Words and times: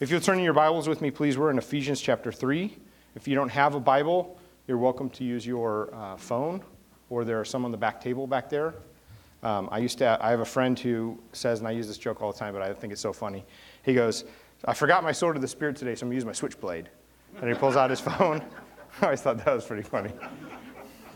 If 0.00 0.10
you'll 0.10 0.22
turn 0.22 0.38
in 0.38 0.44
your 0.44 0.54
Bibles 0.54 0.88
with 0.88 1.02
me, 1.02 1.10
please, 1.10 1.36
we're 1.36 1.50
in 1.50 1.58
Ephesians 1.58 2.00
chapter 2.00 2.32
3. 2.32 2.74
If 3.16 3.28
you 3.28 3.34
don't 3.34 3.50
have 3.50 3.74
a 3.74 3.80
Bible, 3.80 4.40
you're 4.66 4.78
welcome 4.78 5.10
to 5.10 5.24
use 5.24 5.46
your 5.46 5.94
uh, 5.94 6.16
phone, 6.16 6.62
or 7.10 7.22
there 7.22 7.38
are 7.38 7.44
some 7.44 7.66
on 7.66 7.70
the 7.70 7.76
back 7.76 8.00
table 8.00 8.26
back 8.26 8.48
there. 8.48 8.76
Um, 9.42 9.68
I 9.70 9.76
used 9.76 9.98
to, 9.98 10.16
I 10.18 10.30
have 10.30 10.40
a 10.40 10.44
friend 10.46 10.78
who 10.78 11.18
says, 11.34 11.58
and 11.58 11.68
I 11.68 11.72
use 11.72 11.86
this 11.86 11.98
joke 11.98 12.22
all 12.22 12.32
the 12.32 12.38
time, 12.38 12.54
but 12.54 12.62
I 12.62 12.72
think 12.72 12.94
it's 12.94 13.02
so 13.02 13.12
funny. 13.12 13.44
He 13.82 13.92
goes, 13.92 14.24
I 14.64 14.72
forgot 14.72 15.04
my 15.04 15.12
sword 15.12 15.36
of 15.36 15.42
the 15.42 15.48
Spirit 15.48 15.76
today, 15.76 15.94
so 15.94 16.06
I'm 16.06 16.08
going 16.08 16.12
to 16.12 16.16
use 16.16 16.24
my 16.24 16.32
switchblade. 16.32 16.88
And 17.38 17.50
he 17.50 17.54
pulls 17.54 17.76
out 17.76 17.90
his 17.90 18.00
phone. 18.16 18.42
I 19.02 19.04
always 19.04 19.20
thought 19.20 19.44
that 19.44 19.54
was 19.54 19.66
pretty 19.66 19.82
funny. 19.82 20.12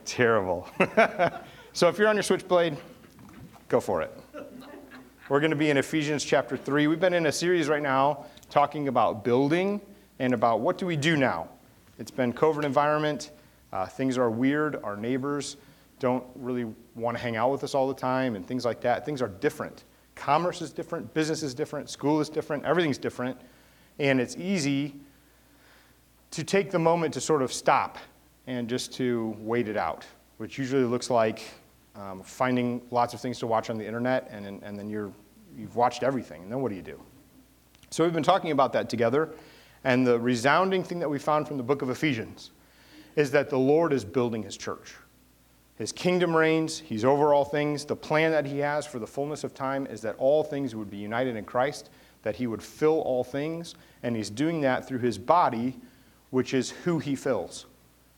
Terrible. 0.05 0.69
so 1.73 1.89
if 1.89 1.97
you're 1.97 2.09
on 2.09 2.17
your 2.17 2.23
switchblade, 2.23 2.77
go 3.71 3.81
for 3.81 4.03
it. 4.03 4.15
We're 5.31 5.41
going 5.41 5.53
to 5.53 5.57
be 5.57 5.71
in 5.71 5.79
Ephesians 5.79 6.23
chapter 6.23 6.59
3. 6.59 6.87
We've 6.87 7.01
been 7.01 7.15
in 7.15 7.25
a 7.25 7.33
series 7.33 7.67
right 7.67 7.81
now 7.81 8.27
talking 8.45 8.89
about 8.89 9.25
building 9.25 9.81
and 10.19 10.35
about 10.35 10.61
what 10.61 10.79
do 10.79 10.87
we 10.87 10.97
do 10.97 11.17
now. 11.17 11.49
It's 11.99 12.11
been 12.11 12.33
COVID 12.33 12.65
environment. 12.65 13.31
Uh, 13.73 13.87
things 13.87 14.19
are 14.19 14.31
weird. 14.31 14.81
Our 14.83 14.97
neighbors 14.97 15.57
don't 15.99 16.25
really 16.35 16.67
want 16.95 17.17
to 17.17 17.23
hang 17.23 17.37
out 17.37 17.51
with 17.51 17.65
us 17.65 17.75
all 17.75 17.89
the 17.89 17.95
time 17.95 18.37
and 18.37 18.47
things 18.47 18.65
like 18.65 18.81
that. 18.83 19.05
Things 19.05 19.23
are 19.23 19.29
different. 19.29 19.85
Commerce 20.15 20.63
is 20.63 20.73
different. 20.73 21.13
Business 21.15 21.43
is 21.43 21.55
different. 21.55 21.91
School 21.91 22.21
is 22.21 22.29
different. 22.29 22.65
Everything's 22.65 22.99
different. 22.99 23.39
And 23.99 24.21
it's 24.21 24.37
easy 24.37 24.95
to 26.33 26.45
take 26.45 26.71
the 26.71 26.79
moment 26.79 27.15
to 27.15 27.21
sort 27.21 27.43
of 27.43 27.53
stop 27.53 27.99
and 28.47 28.69
just 28.69 28.93
to 28.95 29.37
wait 29.39 29.69
it 29.69 29.77
out, 29.77 30.05
which 30.39 30.59
usually 30.59 30.85
looks 30.85 31.11
like 31.11 31.43
um, 31.95 32.23
finding 32.23 32.83
lots 32.91 33.15
of 33.15 33.21
things 33.21 33.39
to 33.39 33.47
watch 33.47 33.71
on 33.71 33.79
the 33.79 33.87
internet, 33.87 34.29
and, 34.31 34.47
and 34.63 34.79
then 34.79 34.91
you're, 34.91 35.13
you've 35.57 35.77
watched 35.77 36.03
everything, 36.03 36.43
and 36.43 36.51
then 36.51 36.61
what 36.61 36.71
do 36.71 36.75
you 36.75 36.83
do? 36.83 37.01
So 37.95 38.03
we've 38.03 38.13
been 38.13 38.25
talking 38.25 38.51
about 38.51 38.73
that 38.73 38.91
together, 38.91 39.31
and 39.85 40.05
the 40.05 40.19
resounding 40.19 40.83
thing 40.83 40.99
that 40.99 41.09
we 41.09 41.21
found 41.21 41.47
from 41.47 41.59
the 41.59 41.63
book 41.63 41.81
of 41.81 41.91
Ephesians 41.91 42.51
is 43.15 43.31
that 43.31 43.51
the 43.51 43.57
Lord 43.57 43.93
is 43.93 44.05
building 44.05 44.43
his 44.43 44.57
church. 44.57 44.97
His 45.79 45.93
kingdom 45.93 46.35
reigns, 46.35 46.81
he's 46.81 47.05
over 47.05 47.33
all 47.33 47.45
things. 47.45 47.85
The 47.85 47.95
plan 47.95 48.33
that 48.33 48.47
he 48.47 48.59
has 48.59 48.85
for 48.85 48.99
the 48.99 49.07
fullness 49.07 49.45
of 49.45 49.55
time 49.55 49.87
is 49.87 50.01
that 50.01 50.17
all 50.19 50.43
things 50.43 50.75
would 50.75 50.91
be 50.91 50.97
united 50.97 51.37
in 51.37 51.45
Christ, 51.45 51.89
that 52.25 52.35
he 52.35 52.49
would 52.49 52.65
fill 52.65 53.01
all 53.03 53.23
things, 53.23 53.77
and 54.03 54.17
he's 54.17 54.29
doing 54.29 54.61
that 54.63 54.89
through 54.89 54.99
his 54.99 55.17
body, 55.17 55.77
which 56.31 56.53
is 56.53 56.71
who 56.71 56.99
he 56.99 57.15
fills. 57.15 57.67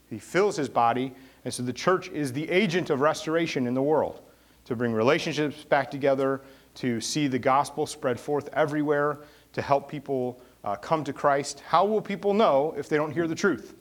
He 0.08 0.18
fills 0.18 0.56
his 0.56 0.70
body 0.70 1.12
and 1.44 1.52
so 1.52 1.62
the 1.62 1.74
church 1.74 2.08
is 2.08 2.32
the 2.32 2.48
agent 2.48 2.88
of 2.88 3.02
restoration 3.02 3.66
in 3.66 3.74
the 3.74 3.82
world 3.82 4.22
to 4.64 4.74
bring 4.74 4.94
relationships 4.94 5.64
back 5.64 5.90
together, 5.90 6.40
to 6.76 6.98
see 6.98 7.28
the 7.28 7.38
gospel 7.38 7.86
spread 7.86 8.18
forth 8.18 8.48
everywhere, 8.54 9.18
to 9.56 9.62
help 9.62 9.90
people 9.90 10.38
uh, 10.64 10.76
come 10.76 11.02
to 11.02 11.14
Christ. 11.14 11.62
How 11.66 11.86
will 11.86 12.02
people 12.02 12.34
know 12.34 12.74
if 12.76 12.90
they 12.90 12.98
don't 12.98 13.10
hear 13.10 13.26
the 13.26 13.34
truth? 13.34 13.74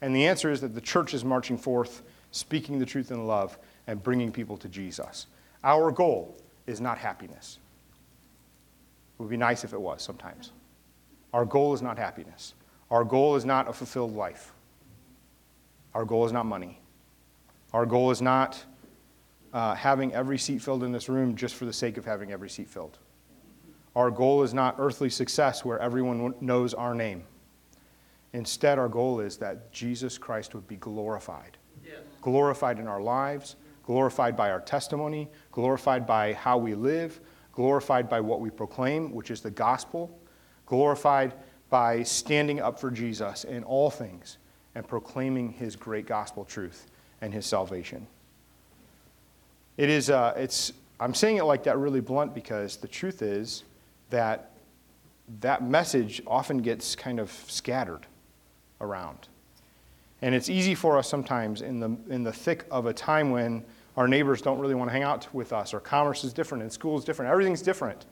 And 0.00 0.16
the 0.16 0.26
answer 0.26 0.50
is 0.50 0.62
that 0.62 0.74
the 0.74 0.80
church 0.80 1.12
is 1.12 1.26
marching 1.26 1.58
forth, 1.58 2.02
speaking 2.30 2.78
the 2.78 2.86
truth 2.86 3.10
in 3.10 3.26
love, 3.26 3.58
and 3.86 4.02
bringing 4.02 4.32
people 4.32 4.56
to 4.56 4.68
Jesus. 4.70 5.26
Our 5.62 5.92
goal 5.92 6.38
is 6.66 6.80
not 6.80 6.96
happiness. 6.96 7.58
It 9.18 9.22
would 9.22 9.28
be 9.28 9.36
nice 9.36 9.62
if 9.62 9.74
it 9.74 9.80
was 9.80 10.00
sometimes. 10.00 10.52
Our 11.34 11.44
goal 11.44 11.74
is 11.74 11.82
not 11.82 11.98
happiness. 11.98 12.54
Our 12.90 13.04
goal 13.04 13.36
is 13.36 13.44
not 13.44 13.68
a 13.68 13.74
fulfilled 13.74 14.16
life. 14.16 14.54
Our 15.92 16.06
goal 16.06 16.24
is 16.24 16.32
not 16.32 16.46
money. 16.46 16.80
Our 17.74 17.84
goal 17.84 18.10
is 18.10 18.22
not 18.22 18.64
uh, 19.52 19.74
having 19.74 20.14
every 20.14 20.38
seat 20.38 20.62
filled 20.62 20.82
in 20.82 20.92
this 20.92 21.10
room 21.10 21.36
just 21.36 21.56
for 21.56 21.66
the 21.66 21.74
sake 21.74 21.98
of 21.98 22.06
having 22.06 22.32
every 22.32 22.48
seat 22.48 22.70
filled. 22.70 22.96
Our 23.94 24.10
goal 24.10 24.42
is 24.42 24.54
not 24.54 24.76
earthly 24.78 25.10
success 25.10 25.64
where 25.64 25.78
everyone 25.78 26.34
knows 26.40 26.72
our 26.74 26.94
name. 26.94 27.24
Instead, 28.32 28.78
our 28.78 28.88
goal 28.88 29.20
is 29.20 29.36
that 29.38 29.70
Jesus 29.72 30.16
Christ 30.16 30.54
would 30.54 30.66
be 30.66 30.76
glorified. 30.76 31.58
Glorified 32.22 32.78
in 32.78 32.86
our 32.86 33.02
lives, 33.02 33.56
glorified 33.84 34.36
by 34.36 34.50
our 34.50 34.60
testimony, 34.60 35.28
glorified 35.50 36.06
by 36.06 36.32
how 36.32 36.56
we 36.56 36.74
live, 36.74 37.20
glorified 37.52 38.08
by 38.08 38.20
what 38.20 38.40
we 38.40 38.48
proclaim, 38.48 39.12
which 39.12 39.30
is 39.30 39.42
the 39.42 39.50
gospel, 39.50 40.18
glorified 40.64 41.34
by 41.68 42.02
standing 42.02 42.60
up 42.60 42.80
for 42.80 42.90
Jesus 42.90 43.44
in 43.44 43.64
all 43.64 43.90
things 43.90 44.38
and 44.74 44.86
proclaiming 44.88 45.50
his 45.50 45.76
great 45.76 46.06
gospel 46.06 46.44
truth 46.44 46.86
and 47.20 47.34
his 47.34 47.44
salvation. 47.44 48.06
It 49.76 49.90
is, 49.90 50.08
uh, 50.08 50.32
it's, 50.36 50.72
I'm 51.00 51.14
saying 51.14 51.36
it 51.36 51.44
like 51.44 51.64
that 51.64 51.76
really 51.76 52.00
blunt 52.00 52.34
because 52.34 52.76
the 52.76 52.88
truth 52.88 53.20
is 53.20 53.64
that 54.12 54.52
that 55.40 55.64
message 55.66 56.22
often 56.26 56.58
gets 56.58 56.94
kind 56.94 57.18
of 57.18 57.30
scattered 57.48 58.06
around. 58.80 59.28
And 60.20 60.34
it's 60.34 60.48
easy 60.48 60.74
for 60.74 60.98
us 60.98 61.08
sometimes 61.08 61.62
in 61.62 61.80
the, 61.80 61.96
in 62.08 62.22
the 62.22 62.32
thick 62.32 62.64
of 62.70 62.86
a 62.86 62.92
time 62.92 63.30
when 63.30 63.64
our 63.96 64.06
neighbors 64.06 64.40
don't 64.40 64.58
really 64.58 64.74
want 64.74 64.88
to 64.88 64.92
hang 64.92 65.02
out 65.02 65.32
with 65.34 65.52
us, 65.52 65.74
or 65.74 65.80
commerce 65.80 66.24
is 66.24 66.32
different, 66.32 66.62
and 66.62 66.72
school 66.72 66.96
is 66.96 67.04
different, 67.04 67.30
everything's 67.30 67.62
different. 67.62 68.06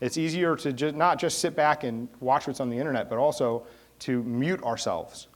It's 0.00 0.18
easier 0.18 0.56
to 0.56 0.72
just, 0.72 0.96
not 0.96 1.18
just 1.18 1.38
sit 1.38 1.54
back 1.54 1.84
and 1.84 2.08
watch 2.20 2.46
what's 2.46 2.60
on 2.60 2.68
the 2.68 2.76
internet, 2.76 3.08
but 3.08 3.18
also 3.18 3.66
to 4.00 4.22
mute 4.24 4.62
ourselves 4.62 5.28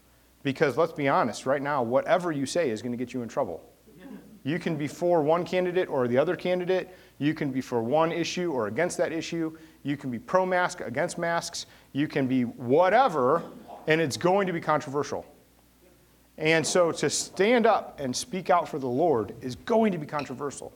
because 0.42 0.76
let's 0.76 0.92
be 0.92 1.08
honest, 1.08 1.46
right 1.46 1.60
now, 1.60 1.82
whatever 1.82 2.32
you 2.32 2.46
say 2.46 2.70
is 2.70 2.80
going 2.80 2.92
to 2.92 2.98
get 2.98 3.12
you 3.12 3.22
in 3.22 3.28
trouble. 3.28 3.62
You 4.48 4.58
can 4.58 4.76
be 4.76 4.88
for 4.88 5.20
one 5.20 5.44
candidate 5.44 5.90
or 5.90 6.08
the 6.08 6.16
other 6.16 6.34
candidate. 6.34 6.88
You 7.18 7.34
can 7.34 7.50
be 7.50 7.60
for 7.60 7.82
one 7.82 8.10
issue 8.10 8.50
or 8.50 8.68
against 8.68 8.96
that 8.96 9.12
issue. 9.12 9.54
You 9.82 9.98
can 9.98 10.10
be 10.10 10.18
pro 10.18 10.46
mask, 10.46 10.80
against 10.80 11.18
masks. 11.18 11.66
You 11.92 12.08
can 12.08 12.26
be 12.26 12.44
whatever, 12.44 13.42
and 13.88 14.00
it's 14.00 14.16
going 14.16 14.46
to 14.46 14.54
be 14.54 14.60
controversial. 14.62 15.26
And 16.38 16.66
so 16.66 16.90
to 16.92 17.10
stand 17.10 17.66
up 17.66 18.00
and 18.00 18.16
speak 18.16 18.48
out 18.48 18.66
for 18.66 18.78
the 18.78 18.88
Lord 18.88 19.34
is 19.42 19.54
going 19.54 19.92
to 19.92 19.98
be 19.98 20.06
controversial. 20.06 20.72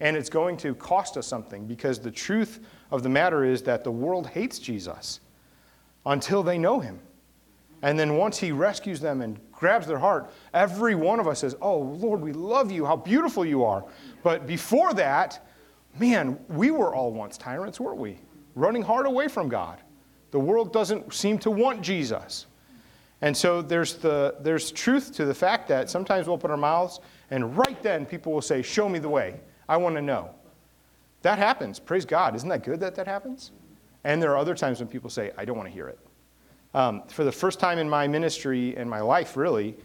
And 0.00 0.16
it's 0.16 0.28
going 0.28 0.56
to 0.56 0.74
cost 0.74 1.16
us 1.16 1.24
something 1.24 1.68
because 1.68 2.00
the 2.00 2.10
truth 2.10 2.66
of 2.90 3.04
the 3.04 3.08
matter 3.08 3.44
is 3.44 3.62
that 3.62 3.84
the 3.84 3.92
world 3.92 4.26
hates 4.26 4.58
Jesus 4.58 5.20
until 6.04 6.42
they 6.42 6.58
know 6.58 6.80
him. 6.80 6.98
And 7.80 7.96
then 7.96 8.16
once 8.16 8.38
he 8.38 8.50
rescues 8.50 8.98
them 8.98 9.20
and 9.20 9.38
grabs 9.64 9.86
their 9.86 9.98
heart, 9.98 10.30
every 10.52 10.94
one 10.94 11.18
of 11.18 11.26
us 11.26 11.38
says, 11.38 11.56
Oh, 11.62 11.78
Lord, 11.78 12.20
we 12.20 12.34
love 12.34 12.70
you. 12.70 12.84
How 12.84 12.96
beautiful 12.96 13.46
you 13.46 13.64
are. 13.64 13.82
But 14.22 14.46
before 14.46 14.92
that, 14.92 15.42
man, 15.98 16.38
we 16.50 16.70
were 16.70 16.94
all 16.94 17.10
once 17.10 17.38
tyrants, 17.38 17.80
weren't 17.80 17.96
we? 17.96 18.18
Running 18.54 18.82
hard 18.82 19.06
away 19.06 19.26
from 19.26 19.48
God. 19.48 19.80
The 20.32 20.38
world 20.38 20.70
doesn't 20.70 21.14
seem 21.14 21.38
to 21.38 21.50
want 21.50 21.80
Jesus. 21.80 22.44
And 23.22 23.34
so 23.34 23.62
there's, 23.62 23.94
the, 23.94 24.34
there's 24.40 24.70
truth 24.70 25.14
to 25.14 25.24
the 25.24 25.34
fact 25.34 25.66
that 25.68 25.88
sometimes 25.88 26.26
we'll 26.26 26.34
open 26.34 26.50
our 26.50 26.58
mouths, 26.58 27.00
and 27.30 27.56
right 27.56 27.82
then 27.82 28.04
people 28.04 28.34
will 28.34 28.42
say, 28.42 28.60
Show 28.60 28.86
me 28.86 28.98
the 28.98 29.08
way. 29.08 29.40
I 29.66 29.78
want 29.78 29.96
to 29.96 30.02
know. 30.02 30.34
That 31.22 31.38
happens. 31.38 31.78
Praise 31.78 32.04
God. 32.04 32.36
Isn't 32.36 32.50
that 32.50 32.64
good 32.64 32.80
that 32.80 32.96
that 32.96 33.06
happens? 33.06 33.52
And 34.04 34.22
there 34.22 34.32
are 34.32 34.36
other 34.36 34.54
times 34.54 34.80
when 34.80 34.88
people 34.88 35.08
say, 35.08 35.32
I 35.38 35.46
don't 35.46 35.56
want 35.56 35.70
to 35.70 35.74
hear 35.74 35.88
it. 35.88 35.98
Um, 36.74 37.02
for 37.06 37.22
the 37.22 37.32
first 37.32 37.60
time 37.60 37.78
in 37.78 37.88
my 37.88 38.08
ministry, 38.08 38.76
and 38.76 38.90
my 38.90 39.00
life 39.00 39.36
really, 39.36 39.76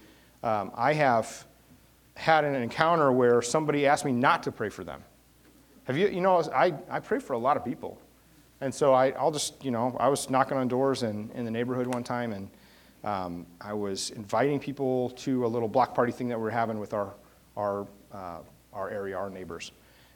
um, 0.43 0.71
I 0.75 0.93
have 0.93 1.45
had 2.15 2.43
an 2.43 2.55
encounter 2.55 3.11
where 3.11 3.41
somebody 3.41 3.85
asked 3.85 4.05
me 4.05 4.11
not 4.11 4.43
to 4.43 4.51
pray 4.51 4.69
for 4.69 4.83
them. 4.83 5.03
Have 5.85 5.97
you, 5.97 6.07
you 6.07 6.21
know, 6.21 6.41
I, 6.53 6.73
I 6.89 6.99
pray 6.99 7.19
for 7.19 7.33
a 7.33 7.37
lot 7.37 7.57
of 7.57 7.63
people. 7.63 8.01
And 8.61 8.73
so 8.73 8.93
I, 8.93 9.11
I'll 9.11 9.31
just, 9.31 9.63
you 9.63 9.71
know, 9.71 9.95
I 9.99 10.09
was 10.09 10.29
knocking 10.29 10.57
on 10.57 10.67
doors 10.67 11.03
in, 11.03 11.31
in 11.33 11.45
the 11.45 11.51
neighborhood 11.51 11.87
one 11.87 12.03
time 12.03 12.33
and 12.33 12.49
um, 13.03 13.45
I 13.61 13.73
was 13.73 14.09
inviting 14.11 14.59
people 14.59 15.11
to 15.11 15.45
a 15.45 15.47
little 15.47 15.69
block 15.69 15.95
party 15.95 16.11
thing 16.11 16.27
that 16.29 16.37
we 16.37 16.43
were 16.43 16.51
having 16.51 16.79
with 16.79 16.93
our, 16.93 17.13
our, 17.55 17.87
uh, 18.11 18.39
our 18.73 18.89
area, 18.89 19.15
our 19.17 19.29
neighbors. 19.29 19.71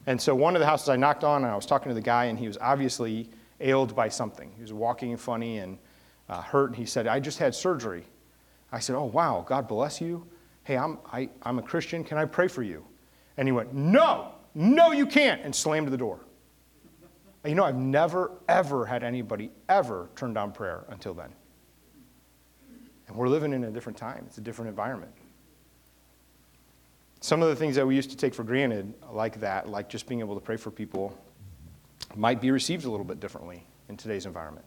And 0.06 0.20
so 0.20 0.34
one 0.34 0.54
of 0.54 0.60
the 0.60 0.66
houses 0.66 0.90
I 0.90 0.96
knocked 0.96 1.24
on, 1.24 1.44
and 1.44 1.50
I 1.50 1.56
was 1.56 1.64
talking 1.64 1.88
to 1.88 1.94
the 1.94 2.02
guy, 2.02 2.26
and 2.26 2.38
he 2.38 2.46
was 2.46 2.58
obviously 2.60 3.30
ailed 3.60 3.96
by 3.96 4.10
something. 4.10 4.52
He 4.54 4.60
was 4.60 4.72
walking 4.72 5.16
funny 5.16 5.58
and 5.58 5.78
uh, 6.28 6.42
hurt, 6.42 6.70
and 6.70 6.76
he 6.76 6.86
said, 6.86 7.06
I 7.06 7.20
just 7.20 7.38
had 7.38 7.54
surgery. 7.54 8.04
I 8.72 8.80
said, 8.80 8.96
Oh, 8.96 9.04
wow, 9.04 9.44
God 9.46 9.68
bless 9.68 10.00
you. 10.00 10.26
Hey, 10.64 10.76
I'm, 10.76 10.98
I, 11.12 11.28
I'm 11.42 11.58
a 11.58 11.62
Christian. 11.62 12.04
Can 12.04 12.18
I 12.18 12.24
pray 12.24 12.48
for 12.48 12.62
you? 12.62 12.84
And 13.36 13.46
he 13.46 13.52
went, 13.52 13.74
No, 13.74 14.32
no, 14.54 14.92
you 14.92 15.06
can't, 15.06 15.42
and 15.42 15.54
slammed 15.54 15.88
the 15.88 15.96
door. 15.96 16.20
You 17.44 17.54
know, 17.54 17.64
I've 17.64 17.76
never, 17.76 18.32
ever 18.48 18.86
had 18.86 19.02
anybody 19.02 19.50
ever 19.68 20.08
turn 20.16 20.32
down 20.32 20.52
prayer 20.52 20.84
until 20.88 21.12
then. 21.12 21.28
And 23.06 23.16
we're 23.16 23.28
living 23.28 23.52
in 23.52 23.64
a 23.64 23.70
different 23.70 23.98
time, 23.98 24.24
it's 24.26 24.38
a 24.38 24.40
different 24.40 24.70
environment. 24.70 25.12
Some 27.20 27.42
of 27.42 27.48
the 27.48 27.56
things 27.56 27.74
that 27.76 27.86
we 27.86 27.96
used 27.96 28.10
to 28.10 28.16
take 28.16 28.34
for 28.34 28.44
granted, 28.44 28.92
like 29.10 29.40
that, 29.40 29.68
like 29.68 29.88
just 29.88 30.06
being 30.06 30.20
able 30.20 30.34
to 30.34 30.40
pray 30.40 30.56
for 30.56 30.70
people, 30.70 31.18
might 32.14 32.40
be 32.40 32.50
received 32.50 32.84
a 32.84 32.90
little 32.90 33.04
bit 33.04 33.20
differently 33.20 33.66
in 33.88 33.96
today's 33.96 34.26
environment. 34.26 34.66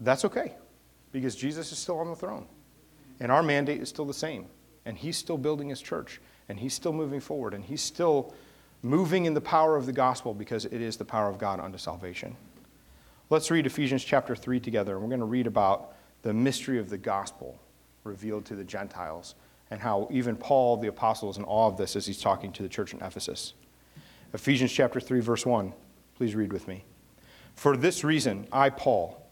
That's 0.00 0.24
okay 0.24 0.54
because 1.12 1.36
Jesus 1.36 1.70
is 1.72 1.78
still 1.78 1.98
on 1.98 2.08
the 2.08 2.16
throne. 2.16 2.46
And 3.20 3.30
our 3.30 3.42
mandate 3.42 3.80
is 3.80 3.88
still 3.88 4.04
the 4.04 4.12
same. 4.12 4.46
And 4.84 4.98
he's 4.98 5.16
still 5.16 5.38
building 5.38 5.68
his 5.68 5.80
church. 5.80 6.20
And 6.48 6.58
he's 6.58 6.74
still 6.74 6.92
moving 6.92 7.20
forward. 7.20 7.54
And 7.54 7.64
he's 7.64 7.80
still 7.80 8.34
moving 8.82 9.24
in 9.24 9.32
the 9.32 9.40
power 9.40 9.76
of 9.76 9.86
the 9.86 9.92
gospel 9.92 10.34
because 10.34 10.64
it 10.66 10.80
is 10.80 10.96
the 10.96 11.04
power 11.04 11.28
of 11.28 11.38
God 11.38 11.60
unto 11.60 11.78
salvation. 11.78 12.36
Let's 13.30 13.50
read 13.50 13.64
Ephesians 13.64 14.04
chapter 14.04 14.34
3 14.34 14.60
together. 14.60 14.94
And 14.94 15.02
We're 15.02 15.08
going 15.08 15.20
to 15.20 15.26
read 15.26 15.46
about 15.46 15.94
the 16.22 16.34
mystery 16.34 16.78
of 16.78 16.90
the 16.90 16.98
gospel 16.98 17.58
revealed 18.02 18.44
to 18.46 18.56
the 18.56 18.64
Gentiles 18.64 19.34
and 19.70 19.80
how 19.80 20.08
even 20.10 20.36
Paul, 20.36 20.76
the 20.76 20.88
apostle, 20.88 21.30
is 21.30 21.38
in 21.38 21.44
awe 21.44 21.68
of 21.68 21.76
this 21.76 21.96
as 21.96 22.06
he's 22.06 22.20
talking 22.20 22.52
to 22.52 22.62
the 22.62 22.68
church 22.68 22.92
in 22.92 23.00
Ephesus. 23.00 23.54
Ephesians 24.32 24.72
chapter 24.72 25.00
3, 25.00 25.20
verse 25.20 25.46
1. 25.46 25.72
Please 26.16 26.34
read 26.34 26.52
with 26.52 26.68
me. 26.68 26.84
For 27.54 27.76
this 27.76 28.04
reason, 28.04 28.46
I, 28.52 28.70
Paul, 28.70 29.23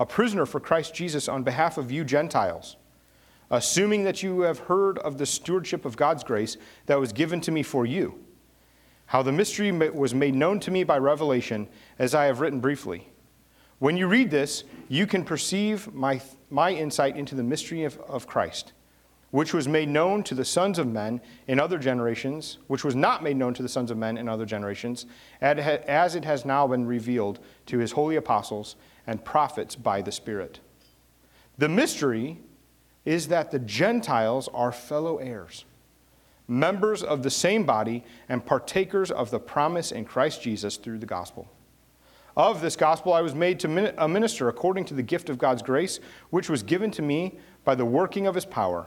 a 0.00 0.06
prisoner 0.06 0.46
for 0.46 0.58
Christ 0.58 0.94
Jesus 0.94 1.28
on 1.28 1.42
behalf 1.42 1.76
of 1.76 1.92
you 1.92 2.04
Gentiles, 2.04 2.76
assuming 3.50 4.02
that 4.04 4.22
you 4.22 4.40
have 4.40 4.60
heard 4.60 4.98
of 4.98 5.18
the 5.18 5.26
stewardship 5.26 5.84
of 5.84 5.96
God's 5.96 6.24
grace 6.24 6.56
that 6.86 6.98
was 6.98 7.12
given 7.12 7.42
to 7.42 7.52
me 7.52 7.62
for 7.62 7.84
you, 7.84 8.18
how 9.06 9.22
the 9.22 9.30
mystery 9.30 9.70
was 9.70 10.14
made 10.14 10.34
known 10.34 10.58
to 10.60 10.70
me 10.70 10.84
by 10.84 10.96
revelation, 10.96 11.68
as 11.98 12.14
I 12.14 12.24
have 12.24 12.40
written 12.40 12.60
briefly. 12.60 13.08
When 13.78 13.96
you 13.96 14.08
read 14.08 14.30
this, 14.30 14.64
you 14.88 15.06
can 15.06 15.22
perceive 15.22 15.92
my, 15.92 16.22
my 16.48 16.70
insight 16.70 17.16
into 17.16 17.34
the 17.34 17.42
mystery 17.42 17.84
of, 17.84 17.98
of 18.00 18.26
Christ, 18.26 18.72
which 19.30 19.54
was 19.54 19.68
made 19.68 19.88
known 19.88 20.22
to 20.24 20.34
the 20.34 20.44
sons 20.44 20.78
of 20.78 20.86
men 20.86 21.20
in 21.46 21.60
other 21.60 21.78
generations, 21.78 22.58
which 22.66 22.84
was 22.84 22.96
not 22.96 23.22
made 23.22 23.36
known 23.36 23.54
to 23.54 23.62
the 23.62 23.68
sons 23.68 23.90
of 23.90 23.96
men 23.96 24.18
in 24.18 24.28
other 24.28 24.44
generations, 24.44 25.06
as 25.40 26.14
it 26.14 26.24
has 26.24 26.44
now 26.44 26.66
been 26.66 26.84
revealed 26.84 27.38
to 27.66 27.78
his 27.78 27.92
holy 27.92 28.16
apostles 28.16 28.76
and 29.06 29.24
prophets 29.24 29.76
by 29.76 30.02
the 30.02 30.12
Spirit. 30.12 30.60
The 31.58 31.68
mystery 31.68 32.38
is 33.04 33.28
that 33.28 33.50
the 33.50 33.58
Gentiles 33.58 34.48
are 34.52 34.72
fellow 34.72 35.18
heirs, 35.18 35.64
members 36.48 37.02
of 37.02 37.22
the 37.22 37.30
same 37.30 37.64
body, 37.64 38.04
and 38.28 38.44
partakers 38.44 39.10
of 39.10 39.30
the 39.30 39.38
promise 39.38 39.92
in 39.92 40.04
Christ 40.04 40.42
Jesus 40.42 40.76
through 40.76 40.98
the 40.98 41.06
gospel. 41.06 41.48
Of 42.36 42.60
this 42.60 42.76
gospel 42.76 43.12
I 43.12 43.20
was 43.20 43.34
made 43.34 43.60
to 43.60 44.02
a 44.02 44.08
minister 44.08 44.48
according 44.48 44.86
to 44.86 44.94
the 44.94 45.02
gift 45.02 45.28
of 45.28 45.38
God's 45.38 45.62
grace, 45.62 46.00
which 46.30 46.48
was 46.48 46.62
given 46.62 46.90
to 46.92 47.02
me 47.02 47.38
by 47.64 47.74
the 47.74 47.84
working 47.84 48.26
of 48.26 48.34
his 48.34 48.44
power. 48.44 48.86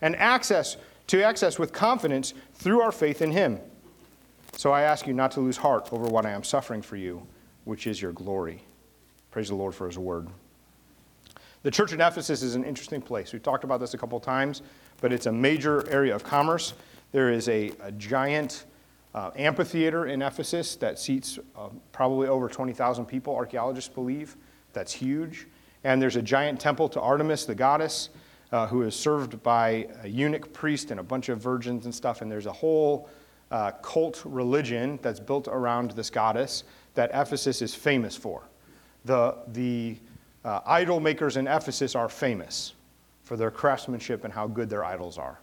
and 0.00 0.16
access 0.16 0.76
to 1.08 1.22
access 1.22 1.58
with 1.58 1.72
confidence 1.72 2.34
through 2.54 2.80
our 2.80 2.92
faith 2.92 3.20
in 3.22 3.30
him. 3.30 3.60
So 4.56 4.72
I 4.72 4.82
ask 4.82 5.06
you 5.06 5.12
not 5.12 5.32
to 5.32 5.40
lose 5.40 5.56
heart 5.56 5.92
over 5.92 6.06
what 6.06 6.24
I 6.24 6.30
am 6.30 6.44
suffering 6.44 6.80
for 6.80 6.96
you 6.96 7.26
which 7.64 7.86
is 7.86 8.00
your 8.00 8.12
glory. 8.12 8.62
Praise 9.30 9.48
the 9.48 9.54
Lord 9.54 9.74
for 9.74 9.86
his 9.86 9.98
word. 9.98 10.28
The 11.62 11.70
church 11.70 11.92
in 11.92 12.00
Ephesus 12.00 12.42
is 12.42 12.54
an 12.54 12.64
interesting 12.64 13.00
place. 13.00 13.32
We've 13.32 13.42
talked 13.42 13.64
about 13.64 13.80
this 13.80 13.94
a 13.94 13.98
couple 13.98 14.20
times, 14.20 14.62
but 15.00 15.12
it's 15.12 15.26
a 15.26 15.32
major 15.32 15.88
area 15.88 16.14
of 16.14 16.22
commerce. 16.22 16.74
There 17.12 17.30
is 17.30 17.48
a, 17.48 17.72
a 17.82 17.90
giant 17.92 18.64
uh, 19.14 19.30
amphitheater 19.36 20.06
in 20.06 20.20
Ephesus 20.20 20.76
that 20.76 20.98
seats 20.98 21.38
uh, 21.56 21.68
probably 21.92 22.28
over 22.28 22.48
20,000 22.48 23.06
people, 23.06 23.34
archaeologists 23.34 23.92
believe. 23.92 24.36
That's 24.72 24.92
huge. 24.92 25.46
And 25.84 26.02
there's 26.02 26.16
a 26.16 26.22
giant 26.22 26.60
temple 26.60 26.88
to 26.90 27.00
Artemis, 27.00 27.46
the 27.46 27.54
goddess, 27.54 28.10
uh, 28.54 28.68
who 28.68 28.82
is 28.82 28.94
served 28.94 29.42
by 29.42 29.88
a 30.04 30.08
eunuch 30.08 30.52
priest 30.52 30.92
and 30.92 31.00
a 31.00 31.02
bunch 31.02 31.28
of 31.28 31.40
virgins 31.40 31.86
and 31.86 31.94
stuff. 31.94 32.22
And 32.22 32.30
there's 32.30 32.46
a 32.46 32.52
whole 32.52 33.08
uh, 33.50 33.72
cult 33.82 34.22
religion 34.24 35.00
that's 35.02 35.18
built 35.18 35.48
around 35.48 35.90
this 35.90 36.08
goddess 36.08 36.62
that 36.94 37.10
Ephesus 37.12 37.62
is 37.62 37.74
famous 37.74 38.16
for. 38.16 38.44
The, 39.06 39.34
the 39.48 39.96
uh, 40.44 40.60
idol 40.66 41.00
makers 41.00 41.36
in 41.36 41.48
Ephesus 41.48 41.96
are 41.96 42.08
famous 42.08 42.74
for 43.24 43.36
their 43.36 43.50
craftsmanship 43.50 44.22
and 44.22 44.32
how 44.32 44.46
good 44.46 44.70
their 44.70 44.84
idols 44.84 45.18
are. 45.18 45.40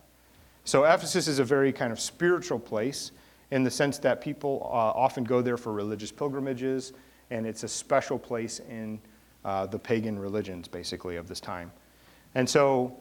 So, 0.63 0.85
Ephesus 0.85 1.27
is 1.27 1.39
a 1.39 1.43
very 1.43 1.73
kind 1.73 1.91
of 1.91 1.99
spiritual 1.99 2.59
place 2.59 3.11
in 3.49 3.65
the 3.65 3.71
sense 3.71 3.97
that 3.97 4.21
people 4.21 4.61
uh, 4.63 4.75
often 4.75 5.25
go 5.25 5.41
there 5.41 5.57
for 5.57 5.73
religious 5.73 6.13
pilgrimages, 6.13 6.93
and 7.29 7.45
it's 7.45 7.63
a 7.63 7.67
special 7.67 8.17
place 8.17 8.61
in 8.69 9.01
uh, 9.43 9.65
the 9.65 9.79
pagan 9.79 10.17
religions, 10.17 10.69
basically, 10.69 11.17
of 11.17 11.27
this 11.27 11.41
time. 11.41 11.73
And 12.35 12.49
so, 12.49 12.97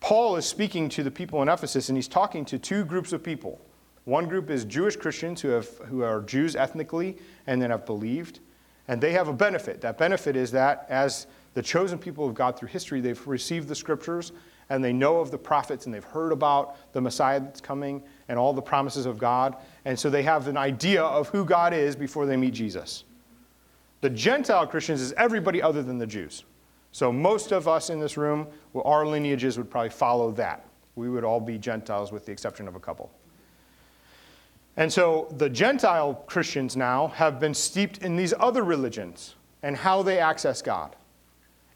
Paul 0.00 0.36
is 0.36 0.44
speaking 0.44 0.90
to 0.90 1.02
the 1.02 1.10
people 1.10 1.40
in 1.40 1.48
Ephesus, 1.48 1.88
and 1.88 1.96
he's 1.96 2.08
talking 2.08 2.44
to 2.46 2.58
two 2.58 2.84
groups 2.84 3.12
of 3.12 3.22
people. 3.22 3.60
One 4.04 4.28
group 4.28 4.50
is 4.50 4.64
Jewish 4.66 4.96
Christians 4.96 5.40
who, 5.40 5.48
have, 5.48 5.68
who 5.86 6.02
are 6.02 6.20
Jews 6.20 6.56
ethnically 6.56 7.16
and 7.46 7.60
then 7.60 7.70
have 7.70 7.86
believed. 7.86 8.40
And 8.86 9.00
they 9.00 9.12
have 9.12 9.28
a 9.28 9.32
benefit. 9.32 9.80
That 9.80 9.96
benefit 9.96 10.36
is 10.36 10.50
that 10.50 10.86
as 10.90 11.26
the 11.54 11.62
chosen 11.62 11.98
people 11.98 12.28
of 12.28 12.34
God 12.34 12.58
through 12.58 12.68
history, 12.68 13.00
they've 13.00 13.26
received 13.26 13.66
the 13.66 13.74
scriptures 13.74 14.32
and 14.68 14.84
they 14.84 14.92
know 14.92 15.20
of 15.20 15.30
the 15.30 15.38
prophets 15.38 15.86
and 15.86 15.94
they've 15.94 16.04
heard 16.04 16.32
about 16.32 16.92
the 16.92 17.00
Messiah 17.00 17.40
that's 17.40 17.60
coming 17.60 18.02
and 18.28 18.38
all 18.38 18.52
the 18.52 18.62
promises 18.62 19.06
of 19.06 19.18
God. 19.18 19.56
And 19.84 19.98
so 19.98 20.10
they 20.10 20.22
have 20.22 20.48
an 20.48 20.56
idea 20.56 21.02
of 21.02 21.28
who 21.28 21.44
God 21.44 21.72
is 21.72 21.96
before 21.96 22.26
they 22.26 22.36
meet 22.36 22.52
Jesus. 22.52 23.04
The 24.00 24.10
Gentile 24.10 24.66
Christians 24.66 25.00
is 25.00 25.12
everybody 25.14 25.62
other 25.62 25.82
than 25.82 25.96
the 25.96 26.06
Jews. 26.06 26.44
So 26.94 27.12
most 27.12 27.50
of 27.50 27.66
us 27.66 27.90
in 27.90 27.98
this 27.98 28.16
room, 28.16 28.46
well, 28.72 28.84
our 28.86 29.04
lineages 29.04 29.58
would 29.58 29.68
probably 29.68 29.90
follow 29.90 30.30
that. 30.30 30.64
We 30.94 31.10
would 31.10 31.24
all 31.24 31.40
be 31.40 31.58
Gentiles 31.58 32.12
with 32.12 32.24
the 32.24 32.30
exception 32.30 32.68
of 32.68 32.76
a 32.76 32.78
couple. 32.78 33.10
And 34.76 34.92
so 34.92 35.26
the 35.36 35.50
Gentile 35.50 36.14
Christians 36.28 36.76
now 36.76 37.08
have 37.08 37.40
been 37.40 37.52
steeped 37.52 37.98
in 37.98 38.14
these 38.14 38.32
other 38.38 38.62
religions 38.62 39.34
and 39.64 39.76
how 39.76 40.04
they 40.04 40.20
access 40.20 40.62
God. 40.62 40.94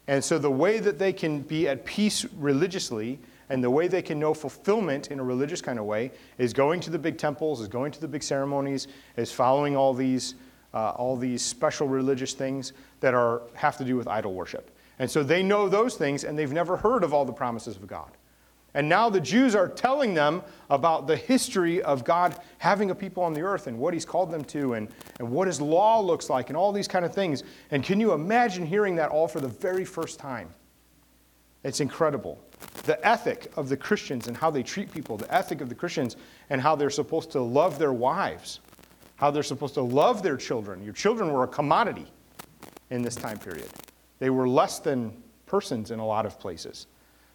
And 0.07 0.23
so 0.23 0.39
the 0.39 0.49
way 0.49 0.79
that 0.79 0.99
they 0.99 1.11
can 1.11 1.41
be 1.41 1.67
at 1.67 1.83
peace 1.83 2.23
religiously 2.37 3.19
and 3.49 3.61
the 3.61 3.69
way 3.69 3.89
they 3.89 4.01
can 4.01 4.19
know 4.19 4.33
fulfillment 4.33 5.11
in 5.11 5.19
a 5.19 5.23
religious 5.23 5.61
kind 5.61 5.79
of 5.79 5.83
way 5.83 6.11
is 6.37 6.53
going 6.53 6.79
to 6.79 6.89
the 6.89 6.99
big 6.99 7.17
temples, 7.17 7.59
is 7.59 7.67
going 7.67 7.91
to 7.91 7.99
the 7.99 8.07
big 8.07 8.23
ceremonies, 8.23 8.87
is 9.17 9.33
following 9.33 9.75
all 9.75 9.93
these, 9.93 10.35
uh, 10.73 10.91
all 10.91 11.17
these 11.17 11.41
special 11.41 11.89
religious 11.89 12.31
things 12.33 12.71
that 13.01 13.13
are, 13.13 13.41
have 13.53 13.75
to 13.79 13.83
do 13.83 13.97
with 13.97 14.07
idol 14.07 14.33
worship. 14.33 14.71
And 14.99 15.09
so 15.09 15.23
they 15.23 15.41
know 15.41 15.69
those 15.69 15.95
things 15.95 16.23
and 16.23 16.37
they've 16.37 16.51
never 16.51 16.77
heard 16.77 17.03
of 17.03 17.13
all 17.13 17.25
the 17.25 17.33
promises 17.33 17.77
of 17.77 17.87
God. 17.87 18.11
And 18.73 18.87
now 18.87 19.09
the 19.09 19.19
Jews 19.19 19.55
are 19.55 19.67
telling 19.67 20.13
them 20.13 20.43
about 20.69 21.07
the 21.07 21.15
history 21.15 21.81
of 21.81 22.03
God 22.03 22.37
having 22.59 22.91
a 22.91 22.95
people 22.95 23.23
on 23.23 23.33
the 23.33 23.41
earth 23.41 23.65
and 23.65 23.79
what 23.79 23.93
he's 23.93 24.05
called 24.05 24.29
them 24.29 24.43
to 24.45 24.75
and, 24.75 24.89
and 25.19 25.31
what 25.31 25.47
his 25.47 25.59
law 25.59 25.99
looks 25.99 26.29
like 26.29 26.49
and 26.49 26.57
all 26.57 26.71
these 26.71 26.87
kind 26.87 27.03
of 27.03 27.13
things. 27.13 27.43
And 27.71 27.83
can 27.83 27.99
you 27.99 28.13
imagine 28.13 28.65
hearing 28.65 28.95
that 28.97 29.09
all 29.09 29.27
for 29.27 29.39
the 29.39 29.47
very 29.47 29.85
first 29.85 30.19
time? 30.19 30.49
It's 31.63 31.79
incredible. 31.79 32.39
The 32.83 33.05
ethic 33.05 33.51
of 33.57 33.69
the 33.69 33.77
Christians 33.77 34.27
and 34.27 34.37
how 34.37 34.51
they 34.51 34.63
treat 34.63 34.91
people, 34.91 35.17
the 35.17 35.33
ethic 35.33 35.61
of 35.61 35.69
the 35.69 35.75
Christians 35.75 36.15
and 36.49 36.61
how 36.61 36.75
they're 36.75 36.89
supposed 36.89 37.31
to 37.31 37.41
love 37.41 37.79
their 37.79 37.93
wives, 37.93 38.59
how 39.15 39.31
they're 39.31 39.43
supposed 39.43 39.73
to 39.73 39.81
love 39.81 40.21
their 40.21 40.37
children. 40.37 40.83
Your 40.83 40.93
children 40.93 41.33
were 41.33 41.43
a 41.43 41.47
commodity 41.47 42.07
in 42.91 43.01
this 43.01 43.15
time 43.15 43.37
period, 43.39 43.69
they 44.19 44.29
were 44.29 44.47
less 44.47 44.79
than 44.79 45.13
persons 45.45 45.91
in 45.91 45.99
a 45.99 46.05
lot 46.05 46.25
of 46.25 46.39
places. 46.39 46.87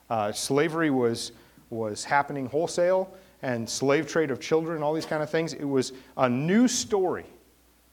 Uh, 0.08 0.30
slavery 0.32 0.90
was, 0.90 1.32
was 1.70 2.04
happening 2.04 2.46
wholesale, 2.46 3.12
and 3.44 3.68
slave 3.68 4.06
trade 4.06 4.30
of 4.30 4.40
children, 4.40 4.82
all 4.82 4.94
these 4.94 5.04
kind 5.04 5.22
of 5.22 5.28
things. 5.28 5.52
It 5.52 5.64
was 5.64 5.92
a 6.16 6.28
new 6.28 6.66
story 6.66 7.26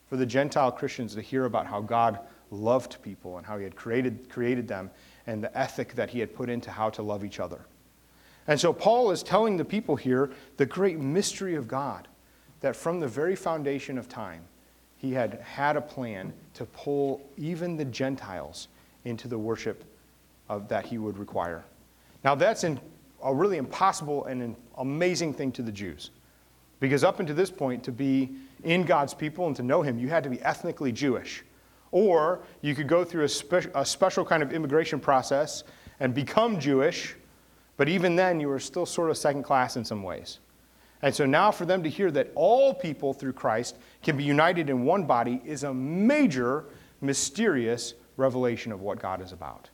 for 0.07 0.15
the 0.15 0.25
Gentile 0.25 0.71
Christians 0.71 1.13
to 1.15 1.21
hear 1.21 1.43
about 1.43 1.67
how 1.67 1.81
God 1.81 2.19
loved 2.51 3.01
people 3.01 3.38
and 3.38 3.45
how 3.45 3.57
He 3.57 3.65
had 3.65 3.75
created, 3.75 4.29
created 4.29 4.65
them 4.65 4.89
and 5.27 5.43
the 5.43 5.57
ethic 5.57 5.93
that 5.95 6.10
He 6.10 6.19
had 6.19 6.33
put 6.33 6.50
into 6.50 6.71
how 6.71 6.89
to 6.91 7.01
love 7.01 7.25
each 7.25 7.41
other. 7.41 7.65
And 8.48 8.60
so 8.60 8.71
Paul 8.71 9.12
is 9.12 9.24
telling 9.24 9.57
the 9.57 9.65
people 9.65 9.98
here 9.98 10.31
the 10.55 10.65
great 10.65 11.00
mystery 11.00 11.55
of 11.55 11.67
God 11.67 12.07
that 12.62 12.75
from 12.75 13.01
the 13.01 13.07
very 13.07 13.36
foundation 13.36 13.98
of 13.98 14.07
time, 14.07 14.43
He 14.95 15.12
had 15.12 15.41
had 15.41 15.75
a 15.75 15.81
plan 15.81 16.31
to 16.53 16.65
pull 16.65 17.21
even 17.38 17.75
the 17.75 17.86
Gentiles 17.86 18.69
into 19.05 19.27
the 19.27 19.38
worship 19.38 19.84
of, 20.50 20.67
that 20.70 20.86
He 20.86 20.98
would 20.98 21.17
require. 21.17 21.63
Now, 22.24 22.36
that's 22.36 22.63
in, 22.63 22.79
a 23.24 23.34
really 23.34 23.58
impossible 23.58 24.25
and 24.25 24.41
an 24.41 24.55
amazing 24.77 25.34
thing 25.34 25.51
to 25.53 25.62
the 25.62 25.72
Jews. 25.72 26.12
Because 26.79 27.03
up 27.03 27.20
until 27.20 27.36
this 27.36 27.51
point, 27.51 27.84
to 27.84 27.91
be 27.91 28.31
in 28.63 28.84
God's 28.84 29.13
people 29.13 29.48
and 29.48 29.55
to 29.55 29.63
know 29.63 29.81
Him, 29.81 30.00
you 30.00 30.10
had 30.10 30.24
to 30.24 30.29
be 30.29 30.41
ethnically 30.41 30.91
Jewish. 30.91 31.43
Or 31.91 32.41
you 32.62 32.74
could 32.74 32.88
go 32.88 33.03
through 33.03 33.25
a, 33.25 33.29
spe- 33.29 33.70
a 33.75 33.86
special 33.86 34.25
kind 34.25 34.41
of 34.41 34.53
immigration 34.53 35.00
process 35.00 35.63
and 36.00 36.13
become 36.13 36.60
Jewish, 36.60 37.15
but 37.77 37.89
even 37.89 38.15
then, 38.15 38.39
you 38.39 38.48
were 38.48 38.60
still 38.60 38.86
sort 38.86 39.10
of 39.10 39.17
second 39.17 39.43
class 39.43 39.75
in 39.75 39.86
some 39.86 40.03
ways. 40.03 40.39
And 41.01 41.13
so 41.13 41.25
now, 41.25 41.51
for 41.51 41.65
them 41.65 41.84
to 41.84 41.89
hear 41.89 42.12
that 42.12 42.31
all 42.36 42.74
people 42.74 43.13
through 43.13 43.34
Christ 43.34 43.77
can 44.03 44.17
be 44.17 44.24
united 44.24 44.70
in 44.70 44.86
one 44.86 45.05
body 45.05 45.41
is 45.43 45.63
a 45.63 45.74
major 45.74 46.65
mysterious 47.01 47.96
revelation 48.17 48.71
of 48.71 48.81
what 48.81 48.99
God 48.99 49.21
is 49.21 49.31
about. 49.31 49.69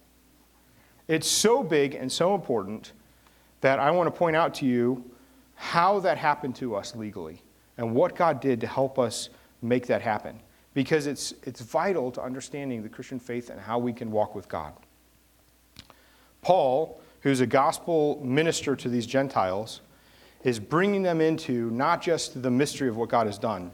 It's 1.08 1.30
so 1.30 1.64
big 1.64 1.96
and 1.96 2.12
so 2.12 2.36
important 2.36 2.92
that 3.62 3.80
I 3.80 3.92
want 3.92 4.08
to 4.08 4.18
point 4.18 4.36
out 4.36 4.54
to 4.56 4.66
you 4.66 5.10
how 5.56 6.00
that 6.00 6.18
happened 6.18 6.56
to 6.58 6.76
us 6.76 6.96
legally 6.96 7.42
and 7.78 7.96
what 7.96 8.16
God 8.16 8.40
did 8.40 8.62
to 8.62 8.68
help 8.68 9.00
us 9.00 9.30
make 9.62 9.88
that 9.88 10.02
happen. 10.02 10.40
Because 10.74 11.08
it's, 11.08 11.34
it's 11.44 11.62
vital 11.62 12.12
to 12.12 12.22
understanding 12.22 12.84
the 12.84 12.90
Christian 12.90 13.20
faith 13.20 13.50
and 13.50 13.60
how 13.60 13.80
we 13.80 13.94
can 13.94 14.12
walk 14.12 14.36
with 14.36 14.48
God. 14.48 14.74
Paul, 16.42 17.02
who's 17.22 17.42
a 17.42 17.48
gospel 17.48 18.22
minister 18.24 18.76
to 18.76 18.90
these 18.90 19.08
Gentiles, 19.08 19.82
is 20.44 20.60
bringing 20.60 21.02
them 21.02 21.20
into 21.20 21.72
not 21.72 22.02
just 22.02 22.42
the 22.42 22.52
mystery 22.52 22.90
of 22.90 22.98
what 22.98 23.10
God 23.10 23.26
has 23.26 23.40
done, 23.40 23.72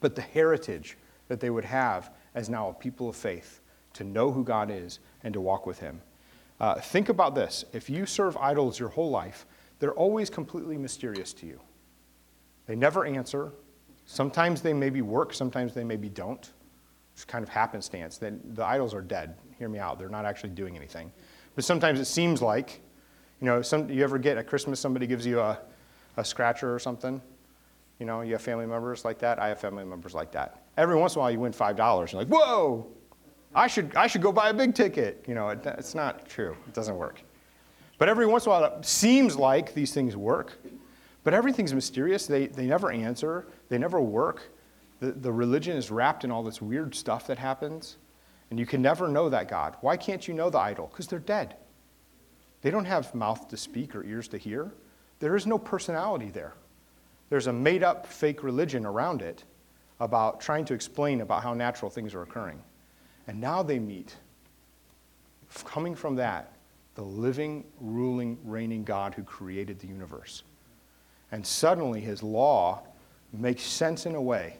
but 0.00 0.14
the 0.14 0.22
heritage 0.22 0.96
that 1.28 1.40
they 1.40 1.50
would 1.50 1.64
have 1.64 2.10
as 2.34 2.48
now 2.48 2.70
a 2.70 2.74
people 2.74 3.08
of 3.08 3.16
faith 3.16 3.60
to 3.96 4.04
know 4.04 4.30
who 4.30 4.44
God 4.44 4.70
is 4.70 5.00
and 5.22 5.34
to 5.34 5.40
walk 5.40 5.66
with 5.66 5.78
Him. 5.78 6.00
Uh, 6.60 6.80
think 6.80 7.08
about 7.08 7.34
this 7.34 7.64
if 7.72 7.90
you 7.90 8.06
serve 8.06 8.36
idols 8.36 8.78
your 8.78 8.88
whole 8.88 9.10
life, 9.10 9.46
they're 9.78 9.94
always 9.94 10.30
completely 10.30 10.78
mysterious 10.78 11.32
to 11.34 11.46
you. 11.46 11.60
They 12.66 12.76
never 12.76 13.04
answer. 13.04 13.52
Sometimes 14.06 14.62
they 14.62 14.72
maybe 14.72 15.02
work, 15.02 15.34
sometimes 15.34 15.74
they 15.74 15.84
maybe 15.84 16.08
don't. 16.08 16.50
It's 17.12 17.24
kind 17.24 17.42
of 17.42 17.48
happenstance. 17.48 18.18
Then 18.18 18.40
the 18.54 18.64
idols 18.64 18.94
are 18.94 19.00
dead. 19.00 19.36
Hear 19.58 19.68
me 19.68 19.78
out. 19.78 19.98
They're 19.98 20.08
not 20.08 20.26
actually 20.26 20.50
doing 20.50 20.76
anything. 20.76 21.10
But 21.54 21.64
sometimes 21.64 21.98
it 21.98 22.04
seems 22.04 22.42
like, 22.42 22.82
you 23.40 23.46
know, 23.46 23.62
some, 23.62 23.88
you 23.88 24.04
ever 24.04 24.18
get 24.18 24.36
at 24.36 24.46
Christmas 24.46 24.78
somebody 24.80 25.06
gives 25.06 25.24
you 25.24 25.40
a, 25.40 25.58
a 26.18 26.24
scratcher 26.24 26.74
or 26.74 26.78
something? 26.78 27.22
You 27.98 28.04
know, 28.04 28.20
you 28.20 28.32
have 28.32 28.42
family 28.42 28.66
members 28.66 29.04
like 29.04 29.18
that. 29.20 29.38
I 29.38 29.48
have 29.48 29.58
family 29.58 29.84
members 29.84 30.12
like 30.12 30.30
that. 30.32 30.62
Every 30.76 30.96
once 30.96 31.14
in 31.14 31.18
a 31.18 31.22
while, 31.22 31.30
you 31.30 31.40
win 31.40 31.52
five 31.52 31.76
dollars. 31.76 32.12
You're 32.12 32.20
like, 32.20 32.28
whoa, 32.28 32.86
I 33.56 33.66
should 33.66 33.96
I 33.96 34.06
should 34.06 34.20
go 34.20 34.32
buy 34.32 34.50
a 34.50 34.54
big 34.54 34.74
ticket. 34.74 35.24
You 35.26 35.34
know, 35.34 35.48
it, 35.48 35.64
it's 35.64 35.94
not 35.94 36.28
true. 36.28 36.54
It 36.68 36.74
doesn't 36.74 36.96
work. 36.96 37.22
But 37.98 38.10
every 38.10 38.26
once 38.26 38.44
in 38.44 38.52
a 38.52 38.54
while, 38.54 38.64
it 38.64 38.84
seems 38.84 39.36
like 39.36 39.72
these 39.72 39.94
things 39.94 40.14
work. 40.14 40.58
But 41.24 41.32
everything's 41.32 41.72
mysterious. 41.72 42.26
They 42.26 42.48
they 42.48 42.66
never 42.66 42.92
answer. 42.92 43.46
They 43.70 43.78
never 43.78 44.00
work. 44.00 44.52
The, 45.00 45.12
the 45.12 45.32
religion 45.32 45.76
is 45.76 45.90
wrapped 45.90 46.22
in 46.22 46.30
all 46.30 46.42
this 46.42 46.60
weird 46.60 46.94
stuff 46.94 47.26
that 47.26 47.38
happens, 47.38 47.96
and 48.50 48.60
you 48.60 48.66
can 48.66 48.82
never 48.82 49.08
know 49.08 49.30
that 49.30 49.48
God. 49.48 49.76
Why 49.80 49.96
can't 49.96 50.28
you 50.28 50.34
know 50.34 50.50
the 50.50 50.58
idol? 50.58 50.88
Because 50.88 51.06
they're 51.06 51.18
dead. 51.18 51.56
They 52.60 52.70
don't 52.70 52.84
have 52.84 53.14
mouth 53.14 53.48
to 53.48 53.56
speak 53.56 53.94
or 53.94 54.04
ears 54.04 54.28
to 54.28 54.38
hear. 54.38 54.72
There 55.18 55.34
is 55.34 55.46
no 55.46 55.58
personality 55.58 56.30
there. 56.30 56.54
There's 57.30 57.46
a 57.46 57.52
made 57.52 57.82
up 57.82 58.06
fake 58.06 58.42
religion 58.42 58.84
around 58.84 59.22
it 59.22 59.44
about 60.00 60.40
trying 60.40 60.64
to 60.66 60.74
explain 60.74 61.22
about 61.22 61.42
how 61.42 61.54
natural 61.54 61.90
things 61.90 62.14
are 62.14 62.22
occurring. 62.22 62.60
And 63.26 63.40
now 63.40 63.62
they 63.62 63.78
meet, 63.78 64.16
coming 65.64 65.94
from 65.94 66.16
that, 66.16 66.52
the 66.94 67.02
living, 67.02 67.64
ruling, 67.80 68.38
reigning 68.44 68.84
God 68.84 69.14
who 69.14 69.22
created 69.22 69.78
the 69.78 69.86
universe. 69.86 70.42
And 71.32 71.46
suddenly 71.46 72.00
his 72.00 72.22
law 72.22 72.82
makes 73.32 73.62
sense 73.62 74.06
in 74.06 74.14
a 74.14 74.22
way 74.22 74.56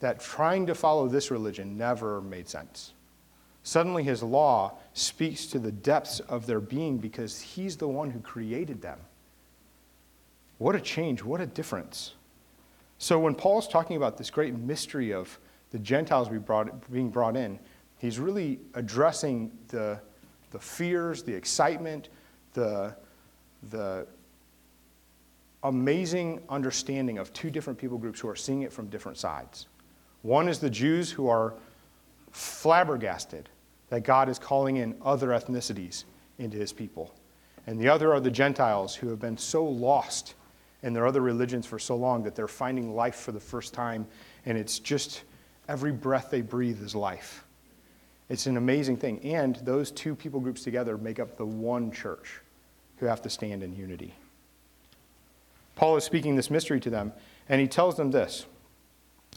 that 0.00 0.20
trying 0.20 0.66
to 0.66 0.74
follow 0.74 1.08
this 1.08 1.30
religion 1.30 1.76
never 1.76 2.20
made 2.20 2.48
sense. 2.48 2.92
Suddenly 3.62 4.02
his 4.02 4.22
law 4.22 4.72
speaks 4.92 5.46
to 5.46 5.58
the 5.58 5.70
depths 5.70 6.20
of 6.20 6.46
their 6.46 6.60
being 6.60 6.98
because 6.98 7.40
he's 7.40 7.76
the 7.76 7.88
one 7.88 8.10
who 8.10 8.20
created 8.20 8.82
them. 8.82 8.98
What 10.58 10.74
a 10.74 10.80
change, 10.80 11.22
what 11.22 11.40
a 11.40 11.46
difference. 11.46 12.14
So, 12.98 13.18
when 13.18 13.34
Paul's 13.34 13.66
talking 13.66 13.96
about 13.96 14.16
this 14.16 14.30
great 14.30 14.56
mystery 14.56 15.12
of 15.12 15.38
the 15.70 15.78
Gentiles 15.78 16.28
being 16.28 17.10
brought 17.10 17.36
in, 17.36 17.58
he's 18.02 18.18
really 18.18 18.58
addressing 18.74 19.50
the, 19.68 19.98
the 20.50 20.58
fears, 20.58 21.22
the 21.22 21.32
excitement, 21.32 22.08
the, 22.52 22.94
the 23.70 24.06
amazing 25.62 26.42
understanding 26.48 27.18
of 27.18 27.32
two 27.32 27.48
different 27.48 27.78
people 27.78 27.96
groups 27.96 28.18
who 28.18 28.28
are 28.28 28.36
seeing 28.36 28.62
it 28.62 28.72
from 28.72 28.88
different 28.88 29.16
sides. 29.16 29.68
One 30.22 30.48
is 30.48 30.58
the 30.58 30.68
Jews 30.68 31.12
who 31.12 31.28
are 31.28 31.54
flabbergasted 32.32 33.48
that 33.88 34.02
God 34.02 34.28
is 34.28 34.38
calling 34.38 34.78
in 34.78 34.96
other 35.04 35.28
ethnicities 35.28 36.02
into 36.38 36.56
his 36.56 36.72
people. 36.72 37.14
And 37.68 37.78
the 37.78 37.88
other 37.88 38.12
are 38.12 38.20
the 38.20 38.32
Gentiles 38.32 38.96
who 38.96 39.08
have 39.10 39.20
been 39.20 39.38
so 39.38 39.64
lost 39.64 40.34
in 40.82 40.92
their 40.92 41.06
other 41.06 41.20
religions 41.20 41.66
for 41.66 41.78
so 41.78 41.94
long 41.94 42.24
that 42.24 42.34
they're 42.34 42.48
finding 42.48 42.96
life 42.96 43.14
for 43.14 43.30
the 43.30 43.38
first 43.38 43.72
time, 43.72 44.08
and 44.44 44.58
it's 44.58 44.80
just 44.80 45.22
every 45.68 45.92
breath 45.92 46.30
they 46.30 46.40
breathe 46.40 46.82
is 46.82 46.96
life. 46.96 47.44
It's 48.32 48.46
an 48.46 48.56
amazing 48.56 48.96
thing. 48.96 49.20
And 49.24 49.56
those 49.56 49.90
two 49.90 50.14
people 50.14 50.40
groups 50.40 50.62
together 50.62 50.96
make 50.96 51.20
up 51.20 51.36
the 51.36 51.44
one 51.44 51.92
church 51.92 52.40
who 52.96 53.04
have 53.04 53.20
to 53.22 53.28
stand 53.28 53.62
in 53.62 53.76
unity. 53.76 54.14
Paul 55.76 55.98
is 55.98 56.04
speaking 56.04 56.34
this 56.34 56.50
mystery 56.50 56.80
to 56.80 56.88
them, 56.88 57.12
and 57.46 57.60
he 57.60 57.68
tells 57.68 57.98
them 57.98 58.10
this. 58.10 58.46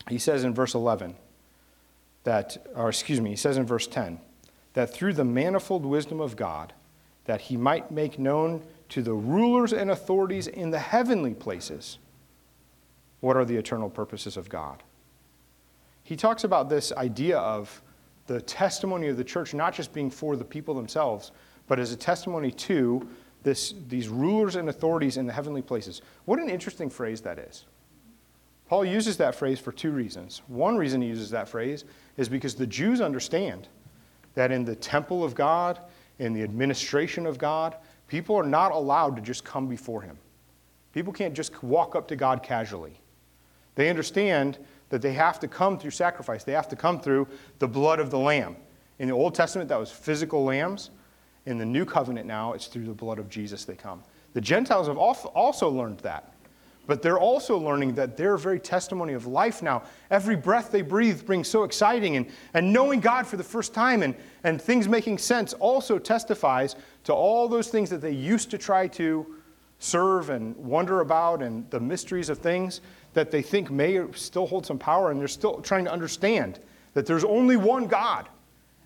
He 0.07 0.17
says 0.17 0.45
in 0.45 0.53
verse 0.53 0.73
11 0.73 1.13
that, 2.23 2.55
or 2.73 2.87
excuse 2.87 3.19
me, 3.19 3.31
he 3.31 3.35
says 3.35 3.57
in 3.57 3.65
verse 3.65 3.85
10 3.85 4.17
that 4.75 4.93
through 4.93 5.11
the 5.11 5.25
manifold 5.25 5.85
wisdom 5.85 6.21
of 6.21 6.37
God, 6.37 6.71
that 7.25 7.41
he 7.41 7.57
might 7.57 7.91
make 7.91 8.17
known 8.17 8.61
to 8.87 9.01
the 9.01 9.13
rulers 9.13 9.73
and 9.73 9.91
authorities 9.91 10.47
in 10.47 10.69
the 10.69 10.79
heavenly 10.79 11.33
places 11.33 11.97
what 13.19 13.35
are 13.35 13.43
the 13.43 13.57
eternal 13.57 13.89
purposes 13.89 14.37
of 14.37 14.47
God. 14.47 14.83
He 16.01 16.15
talks 16.15 16.45
about 16.45 16.69
this 16.69 16.93
idea 16.93 17.37
of 17.39 17.81
the 18.27 18.41
testimony 18.41 19.07
of 19.07 19.17
the 19.17 19.23
church 19.23 19.53
not 19.53 19.73
just 19.73 19.93
being 19.93 20.09
for 20.09 20.35
the 20.35 20.45
people 20.45 20.73
themselves, 20.73 21.31
but 21.67 21.79
as 21.79 21.91
a 21.91 21.97
testimony 21.97 22.51
to 22.51 23.07
this, 23.43 23.75
these 23.87 24.09
rulers 24.09 24.55
and 24.55 24.69
authorities 24.69 25.17
in 25.17 25.25
the 25.25 25.33
heavenly 25.33 25.61
places. 25.61 26.01
What 26.25 26.39
an 26.39 26.49
interesting 26.49 26.89
phrase 26.89 27.21
that 27.21 27.37
is. 27.37 27.65
Paul 28.67 28.85
uses 28.85 29.17
that 29.17 29.35
phrase 29.35 29.59
for 29.59 29.71
two 29.71 29.91
reasons. 29.91 30.41
One 30.47 30.75
reason 30.75 31.01
he 31.01 31.07
uses 31.07 31.29
that 31.29 31.47
phrase 31.47 31.85
is 32.17 32.27
because 32.27 32.55
the 32.55 32.65
Jews 32.65 32.99
understand 32.99 33.67
that 34.33 34.51
in 34.51 34.65
the 34.65 34.75
temple 34.75 35.23
of 35.23 35.35
God, 35.35 35.79
in 36.17 36.33
the 36.33 36.41
administration 36.41 37.27
of 37.27 37.37
God, 37.37 37.75
People 38.07 38.35
are 38.35 38.43
not 38.43 38.71
allowed 38.71 39.15
to 39.15 39.21
just 39.21 39.43
come 39.43 39.67
before 39.67 40.01
Him. 40.01 40.17
People 40.93 41.11
can't 41.11 41.33
just 41.33 41.63
walk 41.63 41.95
up 41.95 42.07
to 42.09 42.15
God 42.15 42.43
casually. 42.43 42.99
They 43.75 43.89
understand 43.89 44.57
that 44.89 45.01
they 45.01 45.13
have 45.13 45.39
to 45.39 45.47
come 45.47 45.77
through 45.79 45.91
sacrifice, 45.91 46.43
they 46.43 46.53
have 46.53 46.69
to 46.69 46.75
come 46.75 46.99
through 46.99 47.27
the 47.59 47.67
blood 47.67 47.99
of 47.99 48.11
the 48.11 48.19
Lamb. 48.19 48.55
In 48.99 49.07
the 49.07 49.13
Old 49.13 49.35
Testament, 49.35 49.69
that 49.69 49.79
was 49.79 49.91
physical 49.91 50.43
lambs. 50.43 50.91
In 51.45 51.57
the 51.57 51.65
New 51.65 51.85
Covenant 51.85 52.25
now, 52.25 52.53
it's 52.53 52.67
through 52.67 52.85
the 52.85 52.93
blood 52.93 53.19
of 53.19 53.29
Jesus 53.29 53.65
they 53.65 53.75
come. 53.75 54.03
The 54.33 54.41
Gentiles 54.41 54.87
have 54.87 54.97
also 54.97 55.69
learned 55.69 55.99
that. 55.99 56.35
But 56.87 57.01
they're 57.01 57.19
also 57.19 57.57
learning 57.57 57.95
that 57.95 58.15
their 58.15 58.37
very 58.37 58.59
testimony 58.59 59.13
of 59.13 59.25
life 59.25 59.63
now, 59.63 59.83
every 60.11 60.35
breath 60.35 60.71
they 60.71 60.83
breathe 60.83 61.25
brings 61.25 61.47
so 61.47 61.63
exciting. 61.63 62.15
And, 62.15 62.27
and 62.53 62.71
knowing 62.71 62.99
God 62.99 63.25
for 63.25 63.37
the 63.37 63.43
first 63.43 63.73
time 63.73 64.03
and, 64.03 64.15
and 64.43 64.61
things 64.61 64.87
making 64.87 65.17
sense 65.17 65.53
also 65.53 65.97
testifies 65.97 66.75
to 67.05 67.13
all 67.13 67.47
those 67.47 67.69
things 67.69 67.89
that 67.89 68.01
they 68.01 68.11
used 68.11 68.51
to 68.51 68.57
try 68.57 68.87
to 68.89 69.35
serve 69.79 70.29
and 70.29 70.55
wonder 70.55 71.01
about 71.01 71.41
and 71.41 71.69
the 71.71 71.79
mysteries 71.79 72.29
of 72.29 72.37
things 72.37 72.81
that 73.15 73.31
they 73.31 73.41
think 73.41 73.71
may 73.71 73.99
still 74.13 74.45
hold 74.45 74.65
some 74.65 74.77
power. 74.77 75.09
And 75.09 75.19
they're 75.19 75.27
still 75.27 75.61
trying 75.61 75.85
to 75.85 75.91
understand 75.91 76.59
that 76.93 77.05
there's 77.05 77.23
only 77.23 77.57
one 77.57 77.87
God, 77.87 78.29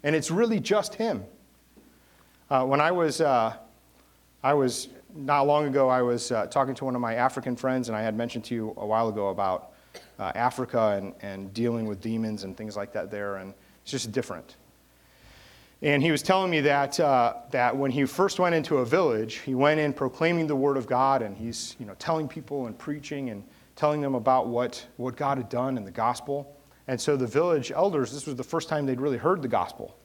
and 0.04 0.16
it's 0.16 0.32
really 0.32 0.60
just 0.60 0.96
Him. 0.96 1.24
Uh, 2.50 2.66
when 2.66 2.82
I 2.82 2.92
was, 2.92 3.22
uh, 3.22 3.56
I 4.42 4.54
was 4.54 4.88
not 5.14 5.44
long 5.44 5.68
ago, 5.68 5.90
I 5.90 6.02
was 6.02 6.32
uh, 6.32 6.48
talking 6.48 6.74
to 6.76 6.86
one 6.86 6.96
of 6.96 7.02
my 7.02 7.16
African 7.16 7.56
friends, 7.56 7.90
and 7.90 7.98
I 7.98 8.02
had 8.02 8.16
mentioned 8.16 8.46
to 8.46 8.56
you 8.56 8.74
a 8.78 8.86
while 8.86 9.10
ago 9.10 9.30
about 9.30 9.74
uh, 10.18 10.32
Africa 10.34 10.98
and, 10.98 11.14
and 11.22 11.54
dealing 11.54 11.86
with 11.86 12.02
demons 12.02 12.44
and 12.44 12.56
things 12.58 12.76
like 12.76 12.94
that 12.94 13.12
there, 13.12 13.38
and 13.38 13.54
it's 13.84 13.92
just 13.92 14.12
different. 14.12 14.56
And 15.82 16.04
he 16.04 16.12
was 16.12 16.22
telling 16.22 16.52
me 16.52 16.62
that, 16.62 17.00
uh, 17.00 17.36
that 17.52 17.76
when 17.76 17.92
he 17.92 18.06
first 18.06 18.40
went 18.40 18.54
into 18.54 18.78
a 18.78 18.86
village, 18.86 19.36
he 19.36 19.56
went 19.56 19.80
in 19.80 19.94
proclaiming 19.94 20.46
the 20.48 20.56
word 20.56 20.78
of 20.78 20.88
God, 20.88 21.22
and 21.22 21.38
he's 21.38 21.76
you 21.80 21.86
know, 21.86 21.96
telling 22.00 22.28
people 22.28 22.66
and 22.66 22.78
preaching 22.78 23.30
and 23.30 23.44
telling 23.80 24.02
them 24.02 24.14
about 24.14 24.48
what, 24.48 24.86
what 24.98 25.16
God 25.16 25.38
had 25.38 25.48
done 25.48 25.78
in 25.78 25.86
the 25.86 25.92
gospel. 25.92 26.54
And 26.90 27.00
so 27.00 27.16
the 27.16 27.26
village 27.26 27.72
elders, 27.72 28.12
this 28.12 28.26
was 28.26 28.36
the 28.36 28.44
first 28.44 28.68
time 28.68 28.86
they'd 28.86 29.00
really 29.00 29.18
heard 29.18 29.42
the 29.42 29.48
gospel. 29.48 29.96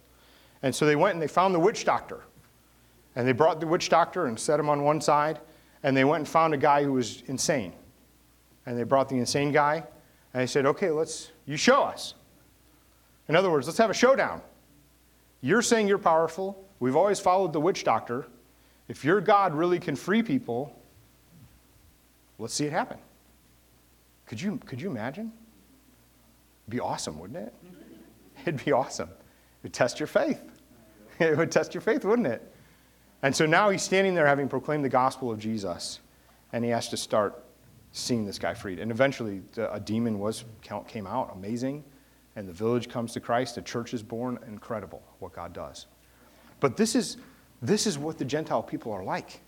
And 0.62 0.73
so 0.73 0.87
they 0.87 0.95
went 0.95 1.14
and 1.14 1.21
they 1.21 1.26
found 1.26 1.52
the 1.52 1.59
witch 1.59 1.85
doctor 1.85 2.23
and 3.16 3.26
they 3.26 3.33
brought 3.33 3.59
the 3.59 3.66
witch 3.66 3.88
doctor 3.88 4.26
and 4.26 4.38
set 4.38 4.61
him 4.61 4.69
on 4.69 4.85
one 4.85 5.00
side, 5.00 5.40
and 5.83 5.97
they 5.97 6.04
went 6.04 6.21
and 6.21 6.28
found 6.28 6.54
a 6.54 6.57
guy 6.57 6.85
who 6.85 6.93
was 6.93 7.23
insane. 7.26 7.73
And 8.64 8.78
they 8.78 8.85
brought 8.85 9.09
the 9.09 9.19
insane 9.19 9.52
guy, 9.52 9.76
and 10.33 10.43
they 10.43 10.47
said, 10.47 10.66
Okay, 10.66 10.90
let's, 10.90 11.31
you 11.47 11.57
show 11.57 11.83
us. 11.83 12.14
In 13.28 13.37
other 13.37 13.50
words, 13.50 13.66
let's 13.66 13.78
have 13.78 13.90
a 13.90 13.95
showdown. 13.95 14.40
You're 15.40 15.62
saying 15.62 15.88
you're 15.88 15.99
powerful. 15.99 16.64
We've 16.81 16.97
always 16.97 17.21
followed 17.21 17.52
the 17.52 17.61
witch 17.61 17.85
doctor. 17.85 18.26
If 18.88 19.04
your 19.04 19.21
God 19.21 19.54
really 19.54 19.78
can 19.78 19.97
free 19.97 20.23
people, 20.23 20.76
let's 22.38 22.54
see 22.54 22.66
it 22.66 22.73
happen. 22.73 22.99
Could 24.26 24.40
you, 24.40 24.59
could 24.66 24.81
you 24.81 24.90
imagine? 24.90 25.33
It'd 26.64 26.71
be 26.71 26.81
awesome, 26.81 27.19
wouldn't 27.19 27.47
it? 27.47 27.54
It'd 28.47 28.64
be 28.64 28.73
awesome. 28.73 29.09
It 29.09 29.64
would 29.64 29.73
test 29.73 30.00
your 30.00 30.07
faith. 30.07 30.43
It 31.21 31.38
would 31.38 31.52
test 31.52 31.75
your 31.75 31.81
faith, 31.81 32.04
wouldn't 32.04 32.26
it? 32.26 32.52
And 33.23 33.35
so 33.35 33.47
now 33.47 33.71
he's 33.71 33.83
standing 33.83 34.14
there 34.14 34.26
having 34.26 34.49
proclaimed 34.49 34.85
the 34.85 34.88
gospel 34.88 35.31
of 35.31 35.38
Jesus, 35.38 36.00
and 36.52 36.64
he 36.64 36.73
has 36.73 36.88
to 36.88 36.97
start 36.97 37.45
seeing 37.93 38.26
this 38.26 38.38
guy 38.38 38.52
freed. 38.52 38.81
And 38.81 38.90
eventually, 38.90 39.43
a 39.57 39.78
demon 39.78 40.19
was 40.19 40.45
came 40.88 41.07
out, 41.07 41.33
amazing, 41.33 41.85
and 42.35 42.49
the 42.49 42.52
village 42.52 42.88
comes 42.88 43.12
to 43.12 43.21
Christ. 43.21 43.54
the 43.54 43.62
church 43.62 43.95
is 43.95 44.02
born. 44.02 44.40
Incredible 44.49 45.02
what 45.21 45.33
God 45.33 45.52
does. 45.52 45.87
But 46.59 46.76
this 46.76 46.97
is 46.97 47.16
this 47.62 47.87
is 47.87 47.97
what 47.97 48.19
the 48.19 48.25
Gentile 48.25 48.62
people 48.62 48.93
are 48.93 49.04
like. 49.04 49.40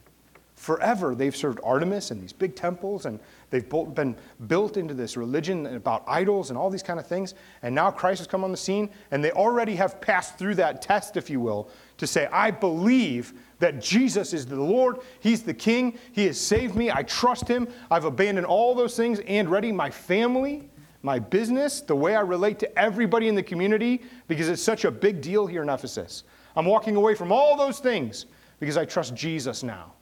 Forever, 0.57 1.15
they've 1.15 1.37
served 1.37 1.61
Artemis 1.63 2.11
and 2.11 2.23
these 2.23 2.33
big 2.33 2.57
temples, 2.57 3.05
and 3.05 3.21
they've 3.51 3.69
been 3.69 4.17
built 4.47 4.79
into 4.79 4.95
this 4.95 5.15
religion 5.17 5.67
about 5.67 6.03
idols 6.09 6.49
and 6.49 6.59
all 6.59 6.71
these 6.71 6.83
kind 6.83 6.99
of 6.99 7.07
things. 7.07 7.35
And 7.63 7.75
now 7.75 7.91
Christ 7.91 8.21
has 8.21 8.27
come 8.27 8.43
on 8.43 8.51
the 8.51 8.57
scene, 8.57 8.89
and 9.11 9.23
they 9.23 9.33
already 9.33 9.77
have 9.77 10.01
passed 10.01 10.39
through 10.39 10.55
that 10.55 10.81
test, 10.81 11.19
if 11.19 11.29
you 11.29 11.41
will, 11.41 11.69
to 11.99 12.07
say, 12.07 12.27
I 12.33 12.51
believe 12.51 13.35
that 13.59 13.83
Jesus 13.83 14.33
is 14.33 14.47
the 14.47 14.57
Lord, 14.57 15.01
He's 15.21 15.43
the 15.43 15.55
King, 15.55 15.99
He 16.13 16.25
has 16.25 16.41
saved 16.41 16.75
me, 16.75 16.91
I 16.91 17.03
trust 17.03 17.47
Him, 17.47 17.69
I've 17.91 18.05
abandoned 18.05 18.47
all 18.47 18.75
those 18.75 18.97
things 18.97 19.21
and 19.27 19.51
ready 19.51 19.73
my 19.73 19.91
family, 19.91 20.71
my 21.03 21.19
business, 21.19 21.83
the 21.83 21.95
way 21.95 22.17
I 22.17 22.21
relate 22.21 22.59
to 22.61 22.79
everybody 22.79 23.29
in 23.29 23.35
the 23.35 23.43
community, 23.43 24.03
because 24.27 24.49
it's 24.49 24.63
such 24.63 24.87
a 24.87 24.91
big 24.91 25.21
deal 25.21 25.47
here 25.47 25.63
in 25.63 25.69
Ephesus. 25.69 26.25
I'm 26.57 26.65
walking 26.65 26.97
away 26.97 27.15
from 27.15 27.31
all 27.31 27.59
those 27.59 27.79
things 27.79 28.25
because 28.59 28.79
I 28.79 28.87
trust 28.87 29.15
Jesus 29.15 29.63
now. 29.63 29.93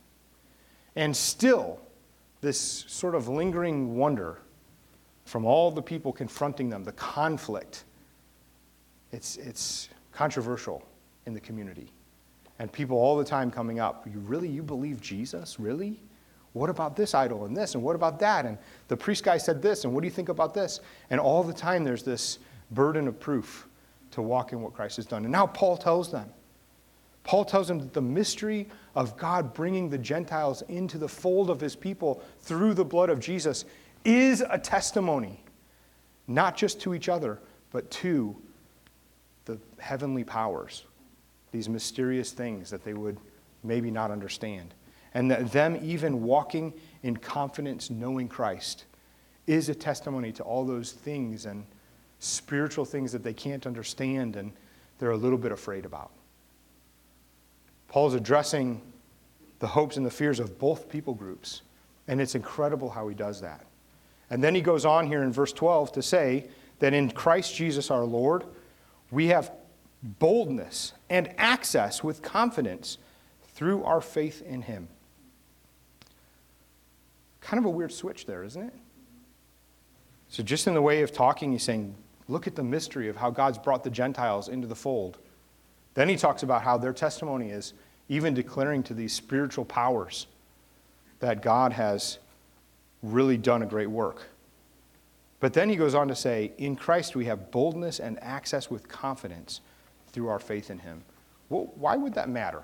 And 0.96 1.16
still, 1.16 1.80
this 2.40 2.84
sort 2.86 3.14
of 3.14 3.28
lingering 3.28 3.96
wonder 3.96 4.38
from 5.24 5.44
all 5.44 5.70
the 5.70 5.82
people 5.82 6.12
confronting 6.12 6.68
them, 6.68 6.84
the 6.84 6.92
conflict, 6.92 7.84
it's, 9.12 9.36
it's 9.36 9.88
controversial 10.12 10.86
in 11.26 11.34
the 11.34 11.40
community. 11.40 11.90
And 12.58 12.70
people 12.70 12.96
all 12.96 13.16
the 13.16 13.24
time 13.24 13.50
coming 13.50 13.80
up, 13.80 14.06
you 14.06 14.20
really, 14.20 14.48
you 14.48 14.62
believe 14.62 15.00
Jesus? 15.00 15.58
Really? 15.58 15.98
What 16.52 16.70
about 16.70 16.94
this 16.94 17.14
idol 17.14 17.46
and 17.46 17.56
this? 17.56 17.74
And 17.74 17.82
what 17.82 17.96
about 17.96 18.20
that? 18.20 18.46
And 18.46 18.58
the 18.86 18.96
priest 18.96 19.24
guy 19.24 19.38
said 19.38 19.60
this, 19.60 19.84
and 19.84 19.92
what 19.92 20.02
do 20.02 20.06
you 20.06 20.12
think 20.12 20.28
about 20.28 20.54
this? 20.54 20.80
And 21.10 21.20
all 21.20 21.42
the 21.42 21.52
time 21.52 21.82
there's 21.82 22.04
this 22.04 22.38
burden 22.70 23.08
of 23.08 23.18
proof 23.18 23.66
to 24.12 24.22
walk 24.22 24.52
in 24.52 24.60
what 24.60 24.72
Christ 24.72 24.96
has 24.96 25.06
done. 25.06 25.24
And 25.24 25.32
now 25.32 25.46
Paul 25.46 25.76
tells 25.76 26.12
them, 26.12 26.30
Paul 27.24 27.46
tells 27.46 27.68
them 27.68 27.78
that 27.78 27.94
the 27.94 28.02
mystery 28.02 28.68
of 28.94 29.16
God 29.16 29.54
bringing 29.54 29.88
the 29.88 29.98
Gentiles 29.98 30.62
into 30.68 30.98
the 30.98 31.08
fold 31.08 31.50
of 31.50 31.60
his 31.60 31.74
people 31.74 32.22
through 32.40 32.74
the 32.74 32.84
blood 32.84 33.10
of 33.10 33.18
Jesus 33.18 33.64
is 34.04 34.42
a 34.48 34.58
testimony, 34.58 35.42
not 36.28 36.56
just 36.56 36.80
to 36.82 36.94
each 36.94 37.08
other, 37.08 37.40
but 37.70 37.90
to 37.90 38.36
the 39.46 39.58
heavenly 39.78 40.22
powers, 40.22 40.84
these 41.50 41.68
mysterious 41.68 42.30
things 42.30 42.70
that 42.70 42.84
they 42.84 42.92
would 42.92 43.18
maybe 43.62 43.90
not 43.90 44.10
understand. 44.10 44.74
And 45.14 45.30
that 45.30 45.50
them 45.50 45.78
even 45.82 46.22
walking 46.22 46.74
in 47.02 47.16
confidence, 47.16 47.88
knowing 47.88 48.28
Christ, 48.28 48.84
is 49.46 49.68
a 49.70 49.74
testimony 49.74 50.32
to 50.32 50.42
all 50.42 50.64
those 50.64 50.92
things 50.92 51.46
and 51.46 51.64
spiritual 52.18 52.84
things 52.84 53.12
that 53.12 53.22
they 53.22 53.32
can't 53.32 53.66
understand 53.66 54.36
and 54.36 54.52
they're 54.98 55.10
a 55.10 55.16
little 55.16 55.38
bit 55.38 55.52
afraid 55.52 55.84
about. 55.84 56.10
Paul's 57.94 58.14
addressing 58.14 58.82
the 59.60 59.68
hopes 59.68 59.96
and 59.96 60.04
the 60.04 60.10
fears 60.10 60.40
of 60.40 60.58
both 60.58 60.88
people 60.88 61.14
groups. 61.14 61.62
And 62.08 62.20
it's 62.20 62.34
incredible 62.34 62.90
how 62.90 63.06
he 63.06 63.14
does 63.14 63.40
that. 63.42 63.64
And 64.30 64.42
then 64.42 64.52
he 64.52 64.62
goes 64.62 64.84
on 64.84 65.06
here 65.06 65.22
in 65.22 65.32
verse 65.32 65.52
12 65.52 65.92
to 65.92 66.02
say 66.02 66.48
that 66.80 66.92
in 66.92 67.08
Christ 67.12 67.54
Jesus 67.54 67.92
our 67.92 68.02
Lord, 68.02 68.46
we 69.12 69.28
have 69.28 69.52
boldness 70.02 70.94
and 71.08 71.32
access 71.38 72.02
with 72.02 72.20
confidence 72.20 72.98
through 73.52 73.84
our 73.84 74.00
faith 74.00 74.42
in 74.42 74.62
him. 74.62 74.88
Kind 77.40 77.60
of 77.60 77.64
a 77.64 77.70
weird 77.70 77.92
switch 77.92 78.26
there, 78.26 78.42
isn't 78.42 78.60
it? 78.60 78.74
So, 80.30 80.42
just 80.42 80.66
in 80.66 80.74
the 80.74 80.82
way 80.82 81.02
of 81.02 81.12
talking, 81.12 81.52
he's 81.52 81.62
saying, 81.62 81.94
look 82.26 82.48
at 82.48 82.56
the 82.56 82.64
mystery 82.64 83.08
of 83.08 83.14
how 83.14 83.30
God's 83.30 83.58
brought 83.58 83.84
the 83.84 83.90
Gentiles 83.90 84.48
into 84.48 84.66
the 84.66 84.74
fold. 84.74 85.18
Then 85.94 86.08
he 86.08 86.16
talks 86.16 86.42
about 86.42 86.62
how 86.62 86.76
their 86.76 86.92
testimony 86.92 87.50
is 87.50 87.72
even 88.08 88.34
declaring 88.34 88.82
to 88.84 88.94
these 88.94 89.12
spiritual 89.12 89.64
powers 89.64 90.26
that 91.20 91.42
God 91.42 91.72
has 91.72 92.18
really 93.02 93.36
done 93.36 93.62
a 93.62 93.66
great 93.66 93.90
work. 93.90 94.28
But 95.40 95.52
then 95.52 95.68
he 95.68 95.76
goes 95.76 95.94
on 95.94 96.08
to 96.08 96.14
say, 96.14 96.52
In 96.58 96.76
Christ 96.76 97.16
we 97.16 97.26
have 97.26 97.50
boldness 97.50 98.00
and 98.00 98.22
access 98.22 98.70
with 98.70 98.88
confidence 98.88 99.60
through 100.08 100.28
our 100.28 100.38
faith 100.38 100.70
in 100.70 100.78
him. 100.78 101.02
Well, 101.48 101.72
why 101.74 101.96
would 101.96 102.14
that 102.14 102.28
matter? 102.28 102.62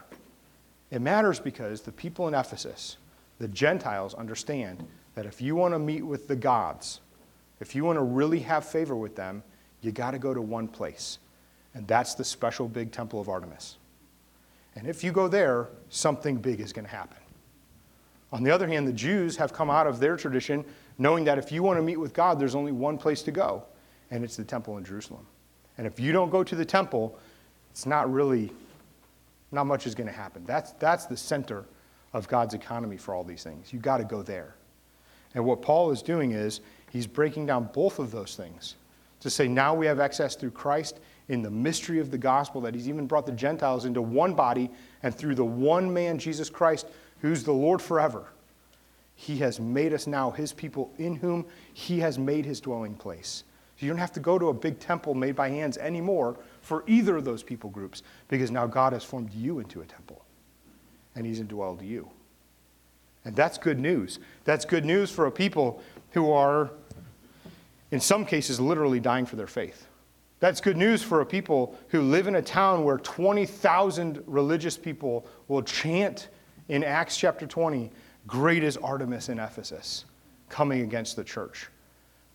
It 0.90 1.00
matters 1.00 1.38
because 1.38 1.83
the 1.83 1.92
people 1.92 2.26
in 2.26 2.35
Ephesus, 2.35 2.96
the 3.38 3.48
Gentiles, 3.48 4.14
understand 4.14 4.87
that 5.14 5.26
if 5.26 5.40
you 5.40 5.55
want 5.55 5.74
to 5.74 5.79
meet 5.79 6.03
with 6.03 6.26
the 6.26 6.37
gods, 6.37 7.00
if 7.61 7.74
you 7.74 7.85
want 7.85 7.98
to 7.98 8.03
really 8.03 8.40
have 8.40 8.64
favor 8.64 8.96
with 8.96 9.14
them, 9.14 9.42
you 9.83 9.92
got 9.92 10.12
to 10.12 10.18
go 10.18 10.33
to 10.33 10.40
one 10.40 10.66
place. 10.66 11.18
And 11.74 11.87
that's 11.87 12.14
the 12.14 12.24
special 12.24 12.68
big 12.68 12.90
temple 12.90 13.20
of 13.20 13.29
Artemis. 13.29 13.76
And 14.76 14.87
if 14.87 15.02
you 15.02 15.12
go 15.12 15.28
there, 15.28 15.68
something 15.88 16.37
big 16.37 16.61
is 16.61 16.72
going 16.72 16.85
to 16.85 16.90
happen. 16.90 17.16
On 18.33 18.42
the 18.42 18.50
other 18.50 18.68
hand, 18.68 18.87
the 18.87 18.92
Jews 18.92 19.37
have 19.37 19.52
come 19.52 19.70
out 19.70 19.87
of 19.87 19.98
their 19.98 20.16
tradition 20.16 20.64
knowing 20.98 21.24
that 21.24 21.38
if 21.38 21.50
you 21.50 21.62
want 21.62 21.78
to 21.78 21.83
meet 21.83 21.96
with 21.96 22.12
God, 22.12 22.38
there's 22.38 22.54
only 22.54 22.72
one 22.72 22.98
place 22.98 23.22
to 23.22 23.30
go, 23.30 23.64
and 24.11 24.22
it's 24.22 24.37
the 24.37 24.44
temple 24.44 24.76
in 24.76 24.85
Jerusalem. 24.85 25.26
And 25.78 25.87
if 25.87 25.98
you 25.98 26.12
don't 26.12 26.30
go 26.30 26.44
to 26.44 26.54
the 26.54 26.64
temple, 26.64 27.18
it's 27.70 27.87
not 27.87 28.12
really, 28.12 28.52
not 29.50 29.66
much 29.66 29.87
is 29.87 29.94
going 29.94 30.09
to 30.09 30.12
happen. 30.12 30.44
That's, 30.44 30.72
that's 30.72 31.06
the 31.06 31.16
center 31.16 31.64
of 32.12 32.28
God's 32.28 32.54
economy 32.54 32.98
for 32.98 33.14
all 33.14 33.24
these 33.24 33.42
things. 33.42 33.72
You've 33.72 33.83
got 33.83 33.96
to 33.96 34.04
go 34.04 34.22
there. 34.22 34.54
And 35.35 35.44
what 35.44 35.62
Paul 35.62 35.90
is 35.90 36.02
doing 36.02 36.33
is 36.33 36.61
he's 36.90 37.06
breaking 37.06 37.46
down 37.46 37.70
both 37.72 37.98
of 37.98 38.11
those 38.11 38.37
things 38.37 38.74
to 39.20 39.30
say 39.30 39.48
now 39.48 39.74
we 39.74 39.87
have 39.87 40.00
access 40.00 40.35
through 40.35 40.50
Christ 40.50 41.00
in 41.31 41.43
the 41.43 41.51
mystery 41.51 42.01
of 42.01 42.11
the 42.11 42.19
gospel 42.19 42.61
that 42.61 42.75
he's 42.75 42.88
even 42.88 43.07
brought 43.07 43.25
the 43.25 43.31
Gentiles 43.31 43.85
into 43.85 44.03
one 44.03 44.35
body 44.35 44.69
and 45.05 45.14
through 45.14 45.37
the 45.37 45.45
one 45.45 45.93
man, 45.93 46.19
Jesus 46.19 46.51
Christ, 46.51 46.87
who's 47.21 47.45
the 47.45 47.53
Lord 47.53 47.81
forever. 47.81 48.27
He 49.14 49.37
has 49.38 49.61
made 49.61 49.95
us 49.95 50.09
now 50.09 50.33
his 50.33 50.53
people 50.53 50.93
in 50.99 51.14
whom 51.14 51.47
he 51.73 52.01
has 52.01 52.19
made 52.19 52.45
his 52.45 52.61
dwelling 52.61 52.95
place. 52.95 53.45
So 53.79 53.87
you 53.87 53.93
don't 53.93 54.01
have 54.01 54.12
to 54.12 54.21
go 54.21 54.40
to 54.40 54.49
a 54.49 54.53
big 54.53 54.81
temple 54.81 55.14
made 55.14 55.37
by 55.37 55.51
hands 55.51 55.79
anymore 55.79 56.37
for 56.62 56.83
either 56.88 57.16
of 57.16 57.25
those 57.25 57.45
people 57.45 57.71
groups 57.71 58.03
because 58.27 58.51
now 58.51 58.66
God 58.66 58.93
has 58.93 59.05
formed 59.05 59.33
you 59.33 59.61
into 59.61 59.83
a 59.83 59.87
temple 59.87 60.25
and 61.14 61.25
he's 61.25 61.40
indwelled 61.40 61.87
you. 61.87 62.11
And 63.25 63.37
that's 63.37 63.57
good 63.57 63.79
news. 63.79 64.19
That's 64.45 64.64
good 64.64 64.85
news 64.85 65.12
for 65.12 65.27
a 65.27 65.31
people 65.31 65.81
who 66.11 66.33
are, 66.33 66.71
in 67.93 68.01
some 68.01 68.25
cases, 68.25 68.59
literally 68.59 68.99
dying 68.99 69.27
for 69.27 69.37
their 69.37 69.47
faith. 69.47 69.87
That's 70.40 70.62
good 70.62 70.79
news 70.79 71.03
for 71.03 71.20
a 71.20 71.26
people 71.26 71.79
who 71.88 72.00
live 72.00 72.26
in 72.26 72.37
a 72.37 72.42
town 72.42 72.83
where 72.83 72.96
20,000 72.96 74.24
religious 74.26 74.76
people 74.76 75.26
will 75.48 75.62
chant 75.62 76.29
in 76.68 76.83
Acts 76.83 77.16
chapter 77.16 77.46
20, 77.46 77.90
Great 78.26 78.64
is 78.64 78.79
Artemis 78.79 79.29
in 79.29 79.38
Ephesus, 79.38 80.07
coming 80.48 80.81
against 80.81 81.16
the 81.16 81.24
church. 81.24 81.68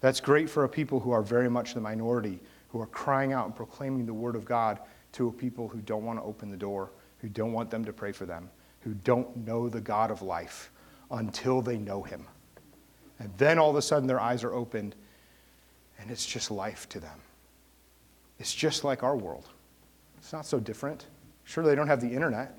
That's 0.01 0.19
great 0.19 0.49
for 0.49 0.65
a 0.65 0.69
people 0.69 0.99
who 0.99 1.11
are 1.11 1.23
very 1.23 1.49
much 1.49 1.73
the 1.73 1.81
minority, 1.81 2.39
who 2.69 2.79
are 2.79 2.87
crying 2.87 3.33
out 3.33 3.45
and 3.45 3.55
proclaiming 3.55 4.05
the 4.05 4.13
word 4.13 4.35
of 4.35 4.45
God 4.45 4.79
to 5.13 5.29
a 5.29 5.31
people 5.31 5.67
who 5.67 5.79
don't 5.79 6.05
want 6.05 6.19
to 6.19 6.23
open 6.23 6.51
the 6.51 6.57
door, 6.57 6.91
who 7.19 7.29
don't 7.29 7.53
want 7.53 7.71
them 7.71 7.83
to 7.85 7.93
pray 7.93 8.11
for 8.11 8.27
them, 8.27 8.49
who 8.81 8.93
don't 9.03 9.35
know 9.47 9.67
the 9.67 9.81
God 9.81 10.11
of 10.11 10.21
life 10.21 10.69
until 11.09 11.61
they 11.61 11.77
know 11.77 12.03
him. 12.03 12.27
And 13.17 13.31
then 13.37 13.57
all 13.57 13.71
of 13.71 13.77
a 13.77 13.81
sudden 13.81 14.05
their 14.05 14.19
eyes 14.19 14.43
are 14.43 14.53
opened, 14.53 14.93
and 15.97 16.11
it's 16.11 16.25
just 16.25 16.51
life 16.51 16.87
to 16.89 16.99
them. 16.99 17.19
It's 18.39 18.53
just 18.53 18.83
like 18.83 19.03
our 19.03 19.15
world. 19.15 19.47
It's 20.17 20.33
not 20.33 20.45
so 20.45 20.59
different. 20.59 21.05
Sure, 21.43 21.63
they 21.63 21.75
don't 21.75 21.87
have 21.87 22.01
the 22.01 22.11
internet, 22.11 22.57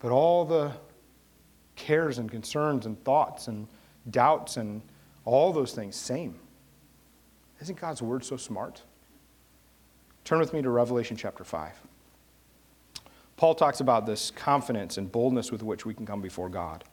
but 0.00 0.12
all 0.12 0.44
the 0.44 0.72
cares 1.76 2.18
and 2.18 2.30
concerns 2.30 2.86
and 2.86 3.02
thoughts 3.04 3.48
and 3.48 3.66
doubts 4.10 4.56
and 4.56 4.82
all 5.24 5.52
those 5.52 5.72
things, 5.72 5.96
same. 5.96 6.34
Isn't 7.60 7.80
God's 7.80 8.02
word 8.02 8.24
so 8.24 8.36
smart? 8.36 8.82
Turn 10.24 10.38
with 10.38 10.52
me 10.52 10.62
to 10.62 10.70
Revelation 10.70 11.16
chapter 11.16 11.44
5. 11.44 11.72
Paul 13.36 13.54
talks 13.54 13.80
about 13.80 14.04
this 14.04 14.30
confidence 14.30 14.98
and 14.98 15.10
boldness 15.10 15.50
with 15.50 15.62
which 15.62 15.86
we 15.86 15.94
can 15.94 16.04
come 16.04 16.20
before 16.20 16.50
God. 16.50 16.84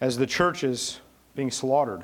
As 0.00 0.16
the 0.16 0.26
church 0.26 0.64
is 0.64 1.00
being 1.36 1.50
slaughtered, 1.50 2.02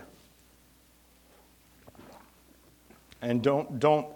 And 3.23 3.43
don't, 3.43 3.79
don't 3.79 4.07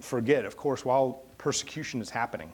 forget, 0.00 0.44
of 0.44 0.56
course, 0.56 0.84
while 0.84 1.22
persecution 1.38 2.00
is 2.00 2.10
happening, 2.10 2.52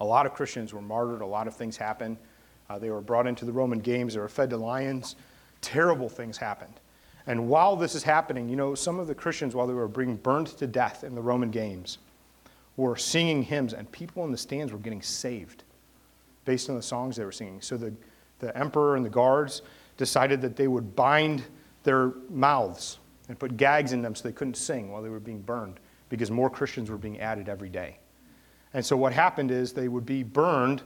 a 0.00 0.04
lot 0.04 0.26
of 0.26 0.34
Christians 0.34 0.72
were 0.72 0.82
martyred, 0.82 1.20
a 1.20 1.26
lot 1.26 1.46
of 1.46 1.54
things 1.54 1.76
happened. 1.76 2.16
Uh, 2.68 2.78
they 2.78 2.90
were 2.90 3.00
brought 3.00 3.26
into 3.26 3.44
the 3.44 3.52
Roman 3.52 3.80
games, 3.80 4.14
they 4.14 4.20
were 4.20 4.28
fed 4.28 4.50
to 4.50 4.56
lions. 4.56 5.16
Terrible 5.60 6.08
things 6.08 6.38
happened. 6.38 6.72
And 7.26 7.48
while 7.48 7.76
this 7.76 7.94
is 7.94 8.02
happening, 8.02 8.48
you 8.48 8.56
know, 8.56 8.74
some 8.74 8.98
of 8.98 9.06
the 9.06 9.14
Christians, 9.14 9.54
while 9.54 9.66
they 9.66 9.74
were 9.74 9.88
being 9.88 10.16
burned 10.16 10.46
to 10.48 10.66
death 10.66 11.04
in 11.04 11.14
the 11.14 11.20
Roman 11.20 11.50
games, 11.50 11.98
were 12.76 12.96
singing 12.96 13.42
hymns, 13.42 13.74
and 13.74 13.90
people 13.92 14.24
in 14.24 14.30
the 14.30 14.38
stands 14.38 14.72
were 14.72 14.78
getting 14.78 15.02
saved 15.02 15.64
based 16.46 16.70
on 16.70 16.76
the 16.76 16.82
songs 16.82 17.16
they 17.16 17.24
were 17.24 17.32
singing. 17.32 17.60
So 17.60 17.76
the, 17.76 17.92
the 18.38 18.56
emperor 18.56 18.96
and 18.96 19.04
the 19.04 19.10
guards 19.10 19.60
decided 19.98 20.40
that 20.40 20.56
they 20.56 20.66
would 20.66 20.96
bind 20.96 21.44
their 21.82 22.12
mouths 22.30 22.98
and 23.30 23.38
put 23.38 23.56
gags 23.56 23.92
in 23.92 24.02
them 24.02 24.12
so 24.12 24.24
they 24.24 24.32
couldn't 24.32 24.56
sing 24.56 24.90
while 24.90 25.00
they 25.00 25.08
were 25.08 25.20
being 25.20 25.40
burned 25.40 25.78
because 26.08 26.32
more 26.32 26.50
Christians 26.50 26.90
were 26.90 26.98
being 26.98 27.20
added 27.20 27.48
every 27.48 27.68
day. 27.68 27.96
And 28.74 28.84
so 28.84 28.96
what 28.96 29.12
happened 29.12 29.52
is 29.52 29.72
they 29.72 29.86
would 29.86 30.04
be 30.04 30.24
burned 30.24 30.82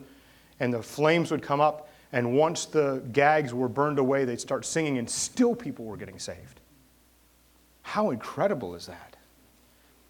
and 0.60 0.70
the 0.70 0.82
flames 0.82 1.30
would 1.30 1.40
come 1.40 1.62
up 1.62 1.88
and 2.12 2.36
once 2.36 2.66
the 2.66 3.02
gags 3.12 3.54
were 3.54 3.66
burned 3.66 3.98
away 3.98 4.26
they'd 4.26 4.42
start 4.42 4.66
singing 4.66 4.98
and 4.98 5.08
still 5.08 5.54
people 5.54 5.86
were 5.86 5.96
getting 5.96 6.18
saved. 6.18 6.60
How 7.80 8.10
incredible 8.10 8.74
is 8.74 8.84
that? 8.88 9.16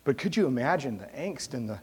But 0.03 0.19
could 0.19 0.37
you 0.37 0.49
imagine 0.49 0.99
the 0.99 1.07
angst 1.17 1.55
and 1.55 1.69
the, 1.69 1.79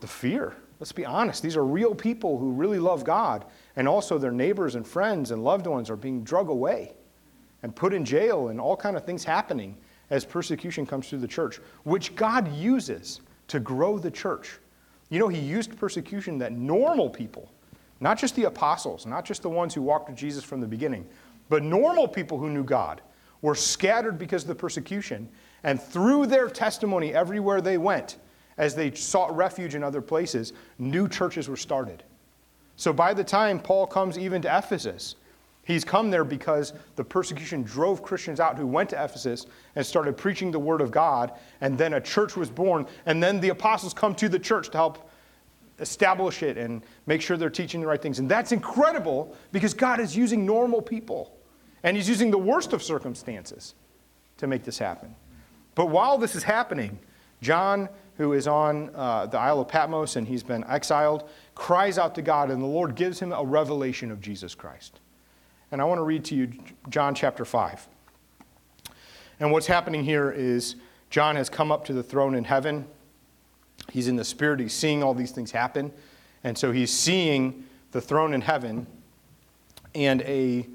the 0.00 0.06
fear? 0.06 0.56
Let's 0.78 0.92
be 0.92 1.06
honest. 1.06 1.42
These 1.42 1.56
are 1.56 1.64
real 1.64 1.94
people 1.94 2.36
who 2.36 2.52
really 2.52 2.78
love 2.78 3.02
God, 3.02 3.46
and 3.76 3.88
also 3.88 4.18
their 4.18 4.30
neighbors 4.30 4.74
and 4.74 4.86
friends 4.86 5.30
and 5.30 5.42
loved 5.42 5.66
ones 5.66 5.88
are 5.88 5.96
being 5.96 6.22
drug 6.22 6.50
away 6.50 6.92
and 7.62 7.74
put 7.74 7.94
in 7.94 8.04
jail, 8.04 8.48
and 8.48 8.60
all 8.60 8.76
kind 8.76 8.94
of 8.94 9.04
things 9.04 9.24
happening 9.24 9.76
as 10.10 10.24
persecution 10.24 10.86
comes 10.86 11.08
through 11.08 11.18
the 11.18 11.28
church, 11.28 11.60
which 11.84 12.14
God 12.14 12.52
uses 12.54 13.20
to 13.48 13.60
grow 13.60 13.98
the 13.98 14.10
church. 14.10 14.58
You 15.08 15.18
know, 15.18 15.28
He 15.28 15.38
used 15.38 15.76
persecution 15.76 16.38
that 16.38 16.52
normal 16.52 17.10
people, 17.10 17.50
not 18.00 18.18
just 18.18 18.34
the 18.36 18.44
apostles, 18.44 19.06
not 19.06 19.24
just 19.24 19.42
the 19.42 19.48
ones 19.48 19.74
who 19.74 19.82
walked 19.82 20.08
with 20.08 20.18
Jesus 20.18 20.44
from 20.44 20.60
the 20.60 20.66
beginning, 20.66 21.06
but 21.48 21.62
normal 21.62 22.08
people 22.08 22.38
who 22.38 22.50
knew 22.50 22.64
God, 22.64 23.00
were 23.42 23.54
scattered 23.54 24.18
because 24.18 24.42
of 24.42 24.48
the 24.48 24.54
persecution. 24.54 25.28
And 25.62 25.80
through 25.80 26.26
their 26.26 26.48
testimony 26.48 27.14
everywhere 27.14 27.60
they 27.60 27.78
went, 27.78 28.16
as 28.58 28.74
they 28.74 28.92
sought 28.92 29.34
refuge 29.36 29.74
in 29.74 29.82
other 29.82 30.00
places, 30.00 30.52
new 30.78 31.08
churches 31.08 31.48
were 31.48 31.56
started. 31.56 32.02
So 32.76 32.92
by 32.92 33.14
the 33.14 33.24
time 33.24 33.60
Paul 33.60 33.86
comes 33.86 34.18
even 34.18 34.42
to 34.42 34.58
Ephesus, 34.58 35.16
he's 35.66 35.84
come 35.84 36.10
there 36.10 36.24
because 36.24 36.72
the 36.94 37.04
persecution 37.04 37.62
drove 37.62 38.02
Christians 38.02 38.40
out 38.40 38.56
who 38.56 38.66
went 38.66 38.90
to 38.90 39.04
Ephesus 39.04 39.46
and 39.74 39.84
started 39.84 40.16
preaching 40.16 40.50
the 40.50 40.58
word 40.58 40.80
of 40.80 40.90
God, 40.90 41.32
and 41.60 41.76
then 41.76 41.92
a 41.92 42.00
church 42.00 42.36
was 42.36 42.48
born, 42.48 42.86
and 43.04 43.22
then 43.22 43.40
the 43.40 43.50
apostles 43.50 43.92
come 43.92 44.14
to 44.14 44.28
the 44.28 44.38
church 44.38 44.70
to 44.70 44.78
help 44.78 45.10
establish 45.78 46.42
it 46.42 46.56
and 46.56 46.82
make 47.04 47.20
sure 47.20 47.36
they're 47.36 47.50
teaching 47.50 47.82
the 47.82 47.86
right 47.86 48.00
things. 48.00 48.18
And 48.18 48.28
that's 48.28 48.52
incredible 48.52 49.36
because 49.52 49.74
God 49.74 50.00
is 50.00 50.16
using 50.16 50.46
normal 50.46 50.80
people, 50.80 51.36
and 51.82 51.96
he's 51.96 52.08
using 52.08 52.30
the 52.30 52.38
worst 52.38 52.72
of 52.72 52.82
circumstances 52.82 53.74
to 54.38 54.46
make 54.46 54.64
this 54.64 54.78
happen. 54.78 55.14
But 55.74 55.86
while 55.86 56.16
this 56.16 56.34
is 56.34 56.42
happening, 56.42 56.98
John 57.42 57.90
who 58.16 58.32
is 58.32 58.46
on 58.46 58.90
uh, 58.94 59.26
the 59.26 59.38
Isle 59.38 59.60
of 59.60 59.68
Patmos 59.68 60.16
and 60.16 60.26
he's 60.26 60.42
been 60.42 60.64
exiled, 60.64 61.28
cries 61.54 61.98
out 61.98 62.14
to 62.14 62.22
God, 62.22 62.50
and 62.50 62.62
the 62.62 62.66
Lord 62.66 62.94
gives 62.94 63.20
him 63.20 63.32
a 63.32 63.44
revelation 63.44 64.10
of 64.10 64.20
Jesus 64.20 64.54
Christ. 64.54 65.00
And 65.72 65.80
I 65.80 65.84
want 65.84 65.98
to 65.98 66.04
read 66.04 66.24
to 66.26 66.34
you 66.34 66.52
John 66.88 67.14
chapter 67.14 67.44
5. 67.44 67.88
And 69.40 69.50
what's 69.50 69.66
happening 69.66 70.04
here 70.04 70.30
is 70.30 70.76
John 71.10 71.36
has 71.36 71.48
come 71.48 71.70
up 71.72 71.84
to 71.86 71.92
the 71.92 72.02
throne 72.02 72.34
in 72.34 72.44
heaven. 72.44 72.86
He's 73.90 74.08
in 74.08 74.16
the 74.16 74.24
Spirit, 74.24 74.60
he's 74.60 74.72
seeing 74.72 75.02
all 75.02 75.14
these 75.14 75.32
things 75.32 75.50
happen. 75.50 75.92
And 76.44 76.56
so 76.56 76.72
he's 76.72 76.92
seeing 76.92 77.64
the 77.92 78.00
throne 78.00 78.34
in 78.34 78.40
heaven, 78.40 78.86
and 79.94 80.22
a, 80.22 80.66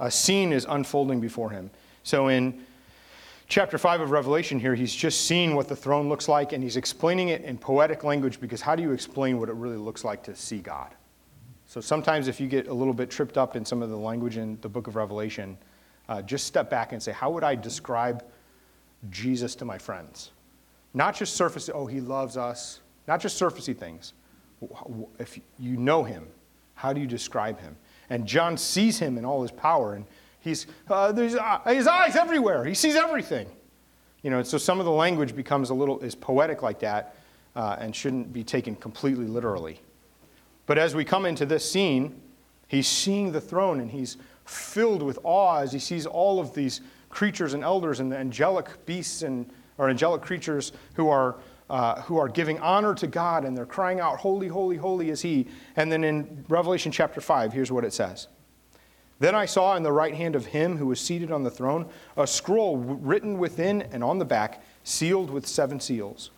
a 0.00 0.10
scene 0.10 0.52
is 0.52 0.66
unfolding 0.68 1.20
before 1.20 1.50
him. 1.50 1.70
So 2.02 2.28
in 2.28 2.64
chapter 3.46 3.78
5 3.78 4.00
of 4.00 4.10
Revelation 4.10 4.58
here, 4.58 4.74
he's 4.74 4.94
just 4.94 5.26
seen 5.26 5.54
what 5.54 5.68
the 5.68 5.76
throne 5.76 6.08
looks 6.08 6.28
like 6.28 6.52
and 6.52 6.62
he's 6.62 6.76
explaining 6.76 7.28
it 7.28 7.42
in 7.42 7.58
poetic 7.58 8.02
language 8.04 8.40
because 8.40 8.60
how 8.60 8.74
do 8.74 8.82
you 8.82 8.92
explain 8.92 9.38
what 9.38 9.48
it 9.48 9.54
really 9.54 9.76
looks 9.76 10.04
like 10.04 10.22
to 10.24 10.34
see 10.34 10.58
God? 10.58 10.90
So 11.72 11.80
sometimes 11.80 12.28
if 12.28 12.38
you 12.38 12.48
get 12.48 12.68
a 12.68 12.74
little 12.74 12.92
bit 12.92 13.08
tripped 13.08 13.38
up 13.38 13.56
in 13.56 13.64
some 13.64 13.80
of 13.80 13.88
the 13.88 13.96
language 13.96 14.36
in 14.36 14.58
the 14.60 14.68
book 14.68 14.88
of 14.88 14.94
Revelation, 14.94 15.56
uh, 16.06 16.20
just 16.20 16.46
step 16.46 16.68
back 16.68 16.92
and 16.92 17.02
say, 17.02 17.12
how 17.12 17.30
would 17.30 17.44
I 17.44 17.54
describe 17.54 18.26
Jesus 19.08 19.54
to 19.54 19.64
my 19.64 19.78
friends? 19.78 20.32
Not 20.92 21.16
just 21.16 21.34
surface, 21.34 21.70
oh, 21.72 21.86
he 21.86 22.02
loves 22.02 22.36
us, 22.36 22.80
not 23.08 23.22
just 23.22 23.40
surfacey 23.40 23.74
things. 23.74 24.12
If 25.18 25.40
you 25.58 25.78
know 25.78 26.04
him, 26.04 26.26
how 26.74 26.92
do 26.92 27.00
you 27.00 27.06
describe 27.06 27.58
him? 27.58 27.74
And 28.10 28.26
John 28.26 28.58
sees 28.58 28.98
him 28.98 29.16
in 29.16 29.24
all 29.24 29.40
his 29.40 29.50
power. 29.50 29.94
And 29.94 30.04
He's, 30.40 30.66
uh, 30.90 31.10
there's, 31.12 31.36
uh, 31.36 31.60
his 31.68 31.86
eyes 31.86 32.16
everywhere. 32.16 32.66
He 32.66 32.74
sees 32.74 32.96
everything. 32.96 33.48
You 34.22 34.28
know, 34.28 34.40
and 34.40 34.46
so 34.46 34.58
some 34.58 34.78
of 34.78 34.84
the 34.84 34.92
language 34.92 35.34
becomes 35.34 35.70
a 35.70 35.74
little, 35.74 36.00
is 36.00 36.14
poetic 36.14 36.60
like 36.60 36.80
that 36.80 37.16
uh, 37.56 37.76
and 37.78 37.96
shouldn't 37.96 38.30
be 38.30 38.44
taken 38.44 38.76
completely 38.76 39.26
literally. 39.26 39.80
But 40.66 40.78
as 40.78 40.94
we 40.94 41.04
come 41.04 41.26
into 41.26 41.46
this 41.46 41.68
scene, 41.70 42.20
he's 42.68 42.86
seeing 42.86 43.32
the 43.32 43.40
throne 43.40 43.80
and 43.80 43.90
he's 43.90 44.16
filled 44.44 45.02
with 45.02 45.18
awe 45.24 45.58
as 45.58 45.72
he 45.72 45.78
sees 45.78 46.06
all 46.06 46.40
of 46.40 46.54
these 46.54 46.80
creatures 47.08 47.54
and 47.54 47.62
elders 47.62 48.00
and 48.00 48.10
the 48.10 48.16
angelic 48.16 48.84
beasts 48.86 49.22
and, 49.22 49.48
or 49.78 49.88
angelic 49.88 50.22
creatures 50.22 50.72
who 50.94 51.08
are, 51.08 51.36
uh, 51.70 52.00
who 52.02 52.16
are 52.16 52.28
giving 52.28 52.58
honor 52.60 52.94
to 52.94 53.06
God 53.06 53.44
and 53.44 53.56
they're 53.56 53.66
crying 53.66 54.00
out, 54.00 54.18
Holy, 54.18 54.48
holy, 54.48 54.76
holy 54.76 55.10
is 55.10 55.20
he. 55.20 55.46
And 55.76 55.90
then 55.90 56.04
in 56.04 56.44
Revelation 56.48 56.90
chapter 56.90 57.20
5, 57.20 57.52
here's 57.52 57.70
what 57.70 57.84
it 57.84 57.92
says. 57.92 58.28
Then 59.18 59.36
I 59.36 59.46
saw 59.46 59.76
in 59.76 59.84
the 59.84 59.92
right 59.92 60.14
hand 60.14 60.34
of 60.34 60.46
him 60.46 60.76
who 60.76 60.86
was 60.86 61.00
seated 61.00 61.30
on 61.30 61.44
the 61.44 61.50
throne 61.50 61.88
a 62.16 62.26
scroll 62.26 62.78
written 62.78 63.38
within 63.38 63.82
and 63.82 64.02
on 64.02 64.18
the 64.18 64.24
back, 64.24 64.64
sealed 64.82 65.30
with 65.30 65.46
seven 65.46 65.78
seals. 65.78 66.30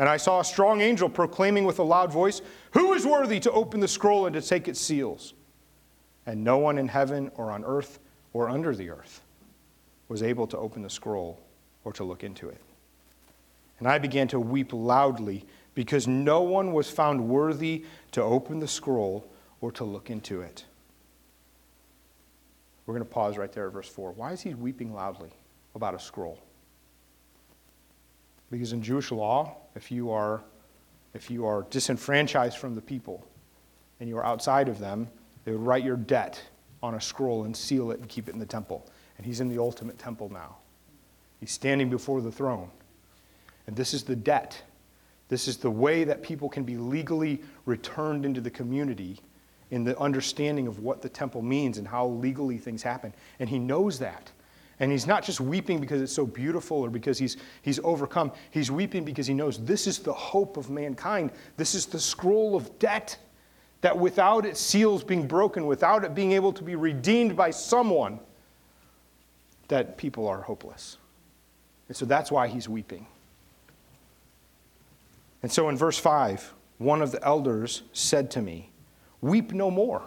And 0.00 0.08
I 0.08 0.16
saw 0.16 0.40
a 0.40 0.44
strong 0.44 0.80
angel 0.80 1.10
proclaiming 1.10 1.64
with 1.64 1.78
a 1.78 1.82
loud 1.82 2.10
voice, 2.10 2.40
Who 2.70 2.94
is 2.94 3.04
worthy 3.04 3.38
to 3.40 3.52
open 3.52 3.80
the 3.80 3.86
scroll 3.86 4.24
and 4.24 4.32
to 4.32 4.40
take 4.40 4.66
its 4.66 4.80
seals? 4.80 5.34
And 6.24 6.42
no 6.42 6.56
one 6.56 6.78
in 6.78 6.88
heaven 6.88 7.30
or 7.34 7.50
on 7.50 7.66
earth 7.66 7.98
or 8.32 8.48
under 8.48 8.74
the 8.74 8.88
earth 8.88 9.20
was 10.08 10.22
able 10.22 10.46
to 10.46 10.56
open 10.56 10.80
the 10.80 10.88
scroll 10.88 11.38
or 11.84 11.92
to 11.92 12.04
look 12.04 12.24
into 12.24 12.48
it. 12.48 12.62
And 13.78 13.86
I 13.86 13.98
began 13.98 14.26
to 14.28 14.40
weep 14.40 14.72
loudly 14.72 15.44
because 15.74 16.08
no 16.08 16.40
one 16.40 16.72
was 16.72 16.88
found 16.88 17.28
worthy 17.28 17.84
to 18.12 18.22
open 18.22 18.58
the 18.58 18.68
scroll 18.68 19.30
or 19.60 19.70
to 19.72 19.84
look 19.84 20.08
into 20.08 20.40
it. 20.40 20.64
We're 22.86 22.94
going 22.94 23.06
to 23.06 23.12
pause 23.12 23.36
right 23.36 23.52
there 23.52 23.66
at 23.66 23.74
verse 23.74 23.88
4. 23.88 24.12
Why 24.12 24.32
is 24.32 24.40
he 24.40 24.54
weeping 24.54 24.94
loudly 24.94 25.32
about 25.74 25.94
a 25.94 25.98
scroll? 25.98 26.38
Because 28.50 28.72
in 28.72 28.82
Jewish 28.82 29.12
law, 29.12 29.56
if 29.74 29.90
you 29.90 30.10
are, 30.10 30.42
if 31.14 31.30
you 31.30 31.46
are 31.46 31.66
disenfranchised 31.70 32.58
from 32.58 32.74
the 32.74 32.80
people 32.80 33.24
and 34.00 34.08
you 34.08 34.18
are 34.18 34.24
outside 34.24 34.68
of 34.68 34.78
them, 34.78 35.08
they 35.44 35.52
would 35.52 35.60
write 35.60 35.84
your 35.84 35.96
debt 35.96 36.42
on 36.82 36.94
a 36.94 37.00
scroll 37.00 37.44
and 37.44 37.56
seal 37.56 37.90
it 37.90 38.00
and 38.00 38.08
keep 38.08 38.28
it 38.28 38.34
in 38.34 38.40
the 38.40 38.46
temple. 38.46 38.86
And 39.16 39.26
he's 39.26 39.40
in 39.40 39.48
the 39.48 39.58
ultimate 39.58 39.98
temple 39.98 40.30
now. 40.32 40.56
He's 41.38 41.52
standing 41.52 41.90
before 41.90 42.20
the 42.20 42.32
throne. 42.32 42.70
And 43.66 43.76
this 43.76 43.94
is 43.94 44.02
the 44.02 44.16
debt. 44.16 44.60
This 45.28 45.46
is 45.46 45.58
the 45.58 45.70
way 45.70 46.04
that 46.04 46.22
people 46.22 46.48
can 46.48 46.64
be 46.64 46.76
legally 46.76 47.42
returned 47.64 48.24
into 48.24 48.40
the 48.40 48.50
community 48.50 49.20
in 49.70 49.84
the 49.84 49.96
understanding 49.98 50.66
of 50.66 50.80
what 50.80 51.02
the 51.02 51.08
temple 51.08 51.42
means 51.42 51.78
and 51.78 51.86
how 51.86 52.06
legally 52.06 52.58
things 52.58 52.82
happen. 52.82 53.14
And 53.38 53.48
he 53.48 53.58
knows 53.58 53.98
that. 54.00 54.32
And 54.80 54.90
he's 54.90 55.06
not 55.06 55.22
just 55.22 55.40
weeping 55.40 55.78
because 55.78 56.00
it's 56.00 56.12
so 56.12 56.26
beautiful 56.26 56.78
or 56.78 56.90
because 56.90 57.18
he's, 57.18 57.36
he's 57.60 57.78
overcome. 57.84 58.32
He's 58.50 58.70
weeping 58.70 59.04
because 59.04 59.26
he 59.26 59.34
knows 59.34 59.62
this 59.62 59.86
is 59.86 59.98
the 59.98 60.12
hope 60.12 60.56
of 60.56 60.70
mankind. 60.70 61.30
This 61.58 61.74
is 61.74 61.84
the 61.84 62.00
scroll 62.00 62.56
of 62.56 62.78
debt 62.78 63.18
that 63.82 63.96
without 63.96 64.46
its 64.46 64.58
seals 64.58 65.04
being 65.04 65.26
broken, 65.26 65.66
without 65.66 66.04
it 66.04 66.14
being 66.14 66.32
able 66.32 66.52
to 66.54 66.62
be 66.62 66.76
redeemed 66.76 67.36
by 67.36 67.50
someone, 67.50 68.18
that 69.68 69.96
people 69.96 70.26
are 70.26 70.40
hopeless. 70.42 70.96
And 71.88 71.96
so 71.96 72.04
that's 72.04 72.30
why 72.32 72.48
he's 72.48 72.68
weeping. 72.68 73.06
And 75.42 75.52
so 75.52 75.68
in 75.68 75.76
verse 75.76 75.98
5, 75.98 76.52
one 76.78 77.02
of 77.02 77.12
the 77.12 77.24
elders 77.24 77.82
said 77.92 78.30
to 78.32 78.42
me, 78.42 78.70
Weep 79.20 79.52
no 79.52 79.70
more. 79.70 80.02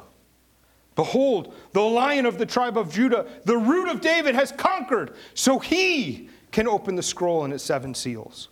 Behold, 0.96 1.54
the 1.72 1.82
lion 1.82 2.26
of 2.26 2.38
the 2.38 2.46
tribe 2.46 2.78
of 2.78 2.94
Judah, 2.94 3.26
the 3.46 3.58
root 3.58 3.90
of 3.90 4.02
David, 4.02 4.36
has 4.36 4.52
conquered, 4.52 5.16
so 5.34 5.60
he 5.60 6.30
can 6.52 6.68
open 6.68 6.96
the 6.96 7.04
scroll 7.04 7.44
and 7.44 7.54
its 7.54 7.64
seven 7.64 7.96
seals. 7.96 8.50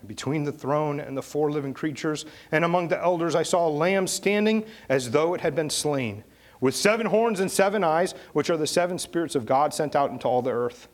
And 0.00 0.08
between 0.08 0.44
the 0.44 0.52
throne 0.52 1.00
and 1.00 1.16
the 1.16 1.22
four 1.22 1.50
living 1.50 1.74
creatures, 1.74 2.24
and 2.52 2.64
among 2.64 2.88
the 2.88 3.02
elders, 3.02 3.34
I 3.34 3.42
saw 3.42 3.66
a 3.66 3.70
lamb 3.70 4.06
standing 4.06 4.64
as 4.88 5.10
though 5.10 5.34
it 5.34 5.40
had 5.40 5.56
been 5.56 5.70
slain, 5.70 6.22
with 6.60 6.76
seven 6.76 7.06
horns 7.06 7.40
and 7.40 7.50
seven 7.50 7.82
eyes, 7.82 8.14
which 8.32 8.48
are 8.48 8.56
the 8.56 8.66
seven 8.66 8.98
spirits 8.98 9.34
of 9.34 9.46
God 9.46 9.74
sent 9.74 9.96
out 9.96 10.10
into 10.10 10.28
all 10.28 10.42
the 10.42 10.52
earth. 10.52 10.88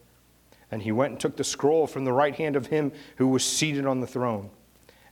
And 0.71 0.83
he 0.83 0.93
went 0.93 1.13
and 1.13 1.21
took 1.21 1.37
the 1.37 1.45
scroll 1.45 1.87
from 1.87 2.07
the 2.07 2.13
right 2.15 2.35
hand 2.35 2.57
of 2.57 2.69
him 2.69 2.93
who 3.17 3.29
was 3.29 3.45
seated 3.45 3.85
on 3.85 4.01
the 4.01 4.07
throne. 4.07 4.49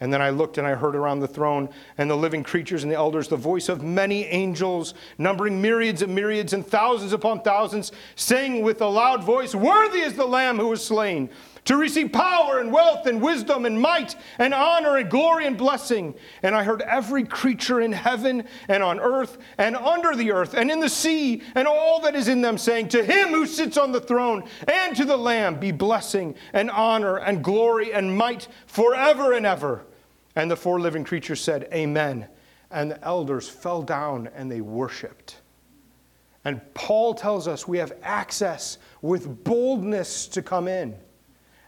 And 0.00 0.12
then 0.12 0.20
I 0.20 0.30
looked 0.30 0.58
and 0.58 0.66
I 0.66 0.74
heard 0.74 0.94
around 0.94 1.20
the 1.20 1.28
throne 1.28 1.70
and 1.96 2.10
the 2.10 2.16
living 2.16 2.42
creatures 2.42 2.82
and 2.82 2.92
the 2.92 2.96
elders 2.96 3.28
the 3.28 3.36
voice 3.36 3.68
of 3.68 3.82
many 3.82 4.24
angels, 4.26 4.94
numbering 5.16 5.60
myriads 5.62 6.02
and 6.02 6.14
myriads 6.14 6.52
and 6.52 6.66
thousands 6.66 7.12
upon 7.14 7.40
thousands, 7.40 7.92
saying 8.14 8.62
with 8.62 8.82
a 8.82 8.86
loud 8.86 9.24
voice, 9.24 9.54
Worthy 9.54 10.00
is 10.00 10.14
the 10.14 10.26
Lamb 10.26 10.58
who 10.58 10.68
was 10.68 10.84
slain 10.84 11.30
to 11.66 11.76
receive 11.76 12.12
power 12.12 12.60
and 12.60 12.72
wealth 12.72 13.06
and 13.06 13.20
wisdom 13.20 13.66
and 13.66 13.80
might 13.80 14.16
and 14.38 14.54
honor 14.54 14.96
and 14.96 15.10
glory 15.10 15.46
and 15.46 15.58
blessing. 15.58 16.14
And 16.42 16.54
I 16.54 16.62
heard 16.62 16.80
every 16.82 17.24
creature 17.24 17.80
in 17.80 17.92
heaven 17.92 18.44
and 18.68 18.82
on 18.82 18.98
earth 19.00 19.38
and 19.58 19.76
under 19.76 20.14
the 20.14 20.32
earth 20.32 20.54
and 20.54 20.70
in 20.70 20.80
the 20.80 20.88
sea 20.88 21.42
and 21.54 21.66
all 21.68 22.00
that 22.00 22.14
is 22.14 22.28
in 22.28 22.40
them 22.40 22.56
saying, 22.56 22.88
To 22.88 23.04
him 23.04 23.30
who 23.30 23.46
sits 23.46 23.76
on 23.76 23.92
the 23.92 24.00
throne 24.00 24.48
and 24.68 24.96
to 24.96 25.04
the 25.04 25.16
Lamb 25.16 25.58
be 25.58 25.72
blessing 25.72 26.36
and 26.52 26.70
honor 26.70 27.18
and 27.18 27.42
glory 27.42 27.92
and 27.92 28.16
might 28.16 28.46
forever 28.66 29.32
and 29.32 29.44
ever. 29.44 29.84
And 30.36 30.50
the 30.50 30.56
four 30.56 30.80
living 30.80 31.04
creatures 31.04 31.40
said, 31.40 31.68
Amen. 31.72 32.28
And 32.70 32.92
the 32.92 33.04
elders 33.04 33.48
fell 33.48 33.82
down 33.82 34.28
and 34.34 34.50
they 34.50 34.60
worshiped. 34.60 35.40
And 36.44 36.60
Paul 36.74 37.14
tells 37.14 37.48
us 37.48 37.66
we 37.66 37.78
have 37.78 37.92
access 38.04 38.78
with 39.02 39.42
boldness 39.42 40.28
to 40.28 40.42
come 40.42 40.68
in 40.68 40.94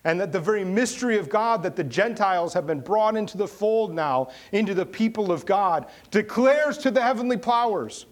and 0.08 0.18
that 0.18 0.32
the 0.32 0.40
very 0.40 0.64
mystery 0.64 1.18
of 1.18 1.28
God 1.28 1.62
that 1.64 1.76
the 1.76 1.84
Gentiles 1.84 2.54
have 2.54 2.66
been 2.66 2.80
brought 2.80 3.14
into 3.14 3.36
the 3.36 3.46
fold 3.46 3.92
now, 3.92 4.30
into 4.52 4.72
the 4.72 4.86
people 4.86 5.30
of 5.30 5.44
God, 5.44 5.84
declares 6.10 6.78
to 6.78 6.90
the 6.90 7.02
heavenly 7.02 7.36
powers 7.36 8.06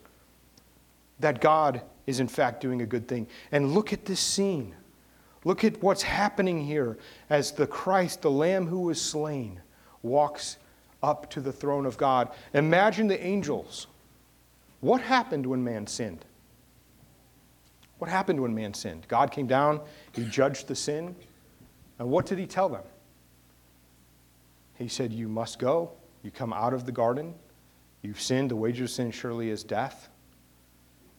that 1.20 1.40
God 1.40 1.80
is 2.06 2.20
in 2.20 2.28
fact 2.28 2.60
doing 2.60 2.82
a 2.82 2.86
good 2.86 3.08
thing. 3.08 3.26
And 3.50 3.72
look 3.72 3.94
at 3.94 4.04
this 4.04 4.20
scene. 4.20 4.74
Look 5.44 5.64
at 5.64 5.82
what's 5.82 6.02
happening 6.02 6.66
here 6.66 6.98
as 7.30 7.52
the 7.52 7.66
Christ, 7.66 8.20
the 8.20 8.30
Lamb 8.30 8.66
who 8.66 8.80
was 8.80 9.00
slain, 9.00 9.62
walks 10.02 10.58
up 11.02 11.30
to 11.30 11.40
the 11.40 11.52
throne 11.52 11.86
of 11.86 11.96
God. 11.96 12.28
Imagine 12.52 13.06
the 13.06 13.24
angels. 13.24 13.86
What 14.80 15.00
happened 15.00 15.46
when 15.46 15.64
man 15.64 15.86
sinned? 15.86 16.26
What 17.96 18.10
happened 18.10 18.38
when 18.38 18.54
man 18.54 18.74
sinned? 18.74 19.08
God 19.08 19.30
came 19.30 19.46
down, 19.46 19.80
he 20.12 20.26
judged 20.26 20.68
the 20.68 20.76
sin, 20.76 21.16
and 21.98 22.10
what 22.10 22.26
did 22.26 22.38
he 22.38 22.46
tell 22.46 22.68
them? 22.68 22.82
He 24.74 24.88
said, 24.88 25.12
You 25.12 25.28
must 25.28 25.58
go. 25.58 25.92
You 26.22 26.30
come 26.30 26.52
out 26.52 26.74
of 26.74 26.84
the 26.84 26.92
garden. 26.92 27.34
You've 28.02 28.20
sinned. 28.20 28.50
The 28.50 28.56
wages 28.56 28.90
of 28.90 28.90
sin 28.90 29.10
surely 29.10 29.50
is 29.50 29.64
death. 29.64 30.10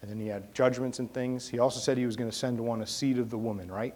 And 0.01 0.11
then 0.11 0.19
he 0.19 0.27
had 0.27 0.53
judgments 0.53 0.99
and 0.99 1.11
things. 1.11 1.49
He 1.49 1.59
also 1.59 1.79
said 1.79 1.97
he 1.97 2.05
was 2.05 2.15
going 2.15 2.29
to 2.29 2.35
send 2.35 2.59
one 2.59 2.81
a 2.81 2.87
seed 2.87 3.17
of 3.17 3.29
the 3.29 3.37
woman, 3.37 3.71
right? 3.71 3.95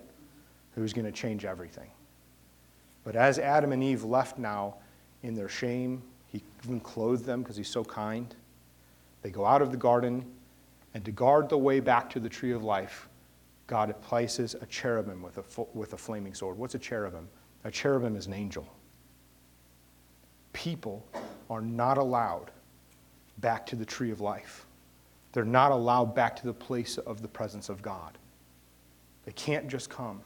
Who 0.75 0.81
was 0.81 0.93
going 0.93 1.05
to 1.05 1.11
change 1.11 1.45
everything. 1.45 1.89
But 3.03 3.15
as 3.15 3.37
Adam 3.37 3.71
and 3.71 3.83
Eve 3.83 4.03
left 4.03 4.37
now 4.37 4.75
in 5.21 5.35
their 5.35 5.49
shame, 5.49 6.01
he 6.27 6.41
even 6.63 6.79
clothed 6.79 7.25
them 7.25 7.43
because 7.43 7.57
he's 7.57 7.69
so 7.69 7.83
kind. 7.83 8.33
They 9.21 9.29
go 9.29 9.45
out 9.45 9.61
of 9.61 9.71
the 9.71 9.77
garden, 9.77 10.25
and 10.93 11.05
to 11.05 11.11
guard 11.11 11.49
the 11.49 11.57
way 11.57 11.79
back 11.79 12.09
to 12.11 12.19
the 12.19 12.29
tree 12.29 12.51
of 12.51 12.63
life, 12.63 13.07
God 13.67 13.93
places 14.01 14.55
a 14.59 14.65
cherubim 14.65 15.21
with 15.21 15.37
a, 15.37 15.65
with 15.73 15.93
a 15.93 15.97
flaming 15.97 16.33
sword. 16.33 16.57
What's 16.57 16.75
a 16.75 16.79
cherubim? 16.79 17.29
A 17.63 17.71
cherubim 17.71 18.15
is 18.15 18.27
an 18.27 18.33
angel. 18.33 18.67
People 20.53 21.05
are 21.49 21.61
not 21.61 21.97
allowed 21.97 22.51
back 23.37 23.65
to 23.67 23.75
the 23.75 23.85
tree 23.85 24.11
of 24.11 24.21
life. 24.21 24.65
They're 25.33 25.45
not 25.45 25.71
allowed 25.71 26.13
back 26.13 26.35
to 26.37 26.45
the 26.45 26.53
place 26.53 26.97
of 26.97 27.21
the 27.21 27.27
presence 27.27 27.69
of 27.69 27.81
God. 27.81 28.17
They 29.25 29.31
can't 29.31 29.67
just 29.67 29.89
come. 29.89 30.21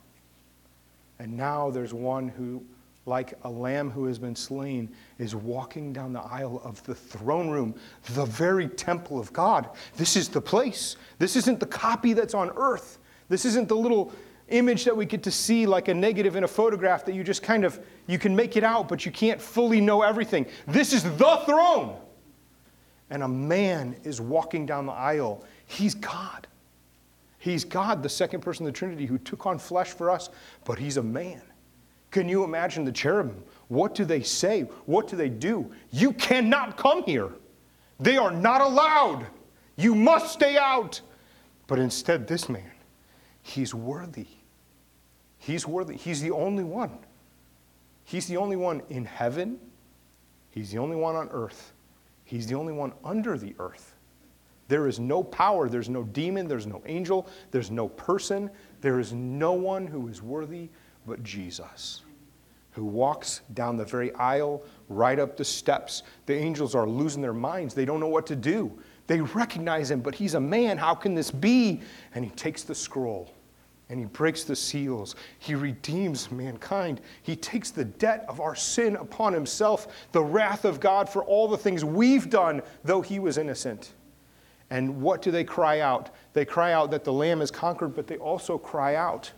And 1.20 1.36
now 1.38 1.70
there's 1.70 1.94
one 1.94 2.28
who, 2.28 2.64
like 3.06 3.34
a 3.44 3.50
lamb 3.50 3.90
who 3.90 4.06
has 4.06 4.18
been 4.18 4.36
slain, 4.36 4.90
is 5.20 5.36
walking 5.36 5.94
down 5.94 6.14
the 6.14 6.22
aisle 6.22 6.62
of 6.64 6.82
the 6.84 6.96
throne 6.96 7.50
room, 7.50 7.76
the 8.14 8.26
very 8.26 8.68
temple 8.68 9.20
of 9.20 9.32
God. 9.32 9.70
This 9.96 10.16
is 10.16 10.30
the 10.30 10.42
place. 10.42 10.98
This 11.20 11.36
isn't 11.36 11.60
the 11.60 11.66
copy 11.66 12.14
that's 12.14 12.34
on 12.34 12.52
earth. 12.56 13.00
This 13.30 13.46
isn't 13.46 13.68
the 13.68 13.76
little 13.76 14.14
image 14.50 14.86
that 14.86 14.96
we 14.96 15.06
get 15.06 15.24
to 15.24 15.32
see 15.32 15.66
like 15.66 15.88
a 15.88 15.94
negative 15.94 16.36
in 16.36 16.44
a 16.44 16.48
photograph 16.48 17.04
that 17.06 17.16
you 17.16 17.24
just 17.24 17.42
kind 17.42 17.66
of 17.66 17.80
you 18.06 18.20
can 18.20 18.36
make 18.36 18.56
it 18.56 18.64
out 18.64 18.88
but 18.88 19.04
you 19.04 19.12
can't 19.12 19.42
fully 19.42 19.82
know 19.82 20.02
everything. 20.02 20.46
This 20.68 20.94
is 20.94 21.04
the 21.04 21.42
throne. 21.46 21.98
And 23.10 23.24
a 23.24 23.28
man 23.28 23.96
is 24.04 24.20
walking 24.20 24.66
down 24.66 24.86
the 24.86 24.92
aisle. 24.92 25.44
He's 25.68 25.96
God. 25.96 26.48
He's 27.38 27.64
God, 27.64 28.02
the 28.02 28.10
second 28.10 28.42
person 28.42 28.66
of 28.66 28.74
the 28.74 28.78
Trinity 28.78 29.06
who 29.06 29.20
took 29.20 29.46
on 29.46 29.60
flesh 29.60 29.92
for 29.92 30.10
us, 30.10 30.30
but 30.64 30.80
he's 30.80 30.98
a 30.98 31.04
man. 31.04 31.42
Can 32.10 32.28
you 32.28 32.44
imagine 32.44 32.86
the 32.86 32.92
cherubim? 32.92 33.44
What 33.68 33.94
do 33.94 34.06
they 34.06 34.24
say? 34.24 34.62
What 34.86 35.08
do 35.08 35.16
they 35.16 35.30
do? 35.30 35.72
You 35.92 36.14
cannot 36.14 36.78
come 36.78 37.04
here. 37.04 37.30
They 38.00 38.18
are 38.18 38.32
not 38.32 38.62
allowed. 38.62 39.28
You 39.76 39.94
must 39.94 40.34
stay 40.34 40.58
out. 40.58 41.02
But 41.68 41.78
instead, 41.80 42.28
this 42.28 42.48
man, 42.50 42.72
He's 43.46 43.76
worthy. 43.76 44.26
He's 45.38 45.68
worthy. 45.68 45.96
He's 45.96 46.20
the 46.20 46.32
only 46.32 46.64
one. 46.64 46.98
He's 48.04 48.26
the 48.26 48.38
only 48.38 48.56
one 48.56 48.82
in 48.90 49.06
heaven. 49.06 49.60
He's 50.50 50.72
the 50.72 50.80
only 50.80 50.96
one 50.96 51.16
on 51.16 51.30
earth. 51.30 51.72
He's 52.24 52.48
the 52.48 52.56
only 52.56 52.74
one 52.74 52.92
under 53.04 53.38
the 53.38 53.54
earth. 53.60 53.94
There 54.68 54.88
is 54.88 55.00
no 55.00 55.24
power, 55.24 55.70
there's 55.70 55.90
no 55.90 56.02
demon, 56.02 56.48
there's 56.48 56.66
no 56.66 56.82
angel, 56.88 57.28
there's 57.52 57.70
no 57.70 57.88
person, 57.90 58.50
there 58.82 59.00
is 59.00 59.14
no 59.14 59.54
one 59.54 59.86
who 59.86 60.08
is 60.08 60.24
worthy 60.24 60.70
but 61.06 61.22
Jesus, 61.22 62.02
who 62.72 62.84
walks 62.84 63.42
down 63.54 63.78
the 63.78 63.86
very 63.86 64.12
aisle, 64.16 64.64
right 64.90 65.20
up 65.20 65.38
the 65.38 65.46
steps. 65.46 66.02
The 66.26 66.34
angels 66.34 66.74
are 66.74 66.88
losing 66.88 67.22
their 67.22 67.32
minds. 67.32 67.76
They 67.76 67.86
don't 67.86 68.00
know 68.00 68.08
what 68.08 68.26
to 68.26 68.36
do. 68.36 68.76
They 69.06 69.22
recognize 69.22 69.92
him, 69.92 70.02
but 70.02 70.16
he's 70.16 70.34
a 70.34 70.40
man. 70.40 70.80
How 70.80 70.96
can 70.96 71.14
this 71.14 71.30
be? 71.30 71.82
And 72.16 72.26
he 72.26 72.32
takes 72.32 72.64
the 72.64 72.74
scroll 72.74 73.35
and 73.90 74.00
he 74.00 74.06
breaks 74.06 74.44
the 74.44 74.56
seals. 74.56 75.16
He 75.40 75.54
redeems 75.54 76.32
mankind. 76.32 77.02
He 77.22 77.36
takes 77.36 77.70
the 77.70 77.86
debt 77.86 78.26
of 78.28 78.40
our 78.40 78.56
sin 78.56 78.96
upon 78.96 79.34
himself, 79.34 80.08
the 80.12 80.24
wrath 80.24 80.66
of 80.66 80.80
God 80.80 81.08
for 81.08 81.24
all 81.24 81.48
the 81.48 81.58
things 81.58 81.86
we've 81.86 82.30
done, 82.30 82.62
though 82.84 83.02
he 83.02 83.20
was 83.20 83.38
innocent. 83.38 83.94
And 84.72 85.02
what 85.02 85.22
do 85.22 85.30
they 85.30 85.44
cry 85.44 85.82
out? 85.82 86.10
They 86.34 86.46
cry 86.46 86.74
out 86.74 86.90
that 86.92 87.04
the 87.04 87.14
Lamb 87.14 87.42
is 87.42 87.52
conquered, 87.52 87.96
but 87.96 88.08
they 88.08 88.18
also 88.18 88.58
cry 88.58 88.96
out, 88.96 89.32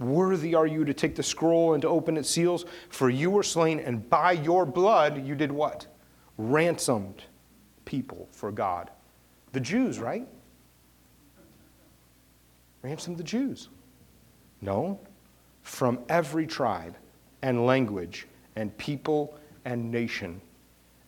Worthy 0.00 0.54
are 0.54 0.66
you 0.66 0.84
to 0.84 0.94
take 0.94 1.14
the 1.14 1.22
scroll 1.22 1.74
and 1.74 1.82
to 1.82 1.88
open 1.88 2.16
its 2.16 2.28
seals, 2.28 2.64
for 2.88 3.10
you 3.10 3.30
were 3.30 3.42
slain, 3.42 3.78
and 3.78 4.08
by 4.10 4.32
your 4.32 4.66
blood 4.66 5.24
you 5.24 5.34
did 5.34 5.52
what? 5.52 5.86
Ransomed 6.36 7.22
people 7.84 8.28
for 8.32 8.50
God. 8.50 8.90
The 9.52 9.60
Jews, 9.60 10.00
right? 10.00 10.26
Ransom 12.84 13.16
the 13.16 13.24
Jews. 13.24 13.70
No, 14.60 15.00
from 15.62 15.98
every 16.08 16.46
tribe 16.46 16.94
and 17.42 17.66
language 17.66 18.26
and 18.56 18.76
people 18.76 19.36
and 19.64 19.90
nation. 19.90 20.40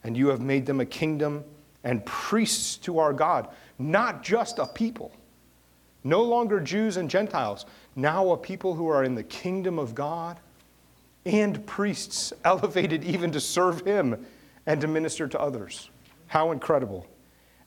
And 0.03 0.17
you 0.17 0.29
have 0.29 0.41
made 0.41 0.65
them 0.65 0.81
a 0.81 0.87
kingdom 0.87 1.45
and 1.85 2.05
priests 2.07 2.77
to 2.79 2.99
our 2.99 3.13
God, 3.13 3.49
not 3.79 4.23
just 4.23 4.59
a 4.59 4.67
people. 4.67 5.13
No 6.03 6.23
longer 6.23 6.61
Jews 6.61 6.97
and 6.97 7.11
Gentiles, 7.11 7.67
now 7.95 8.31
a 8.31 8.37
people 8.37 8.75
who 8.75 8.89
are 8.89 9.05
in 9.05 9.15
the 9.15 9.23
kingdom 9.23 9.79
of 9.79 9.95
God 9.95 10.39
and 11.27 11.65
priests 11.67 12.33
elevated 12.45 13.05
even 13.05 13.31
to 13.33 13.41
serve 13.41 13.83
Him 13.83 14.27
and 14.65 14.81
to 14.81 14.89
minister 14.89 15.29
to 15.29 15.41
others. 15.41 15.91
How 16.27 16.53
incredible! 16.53 17.07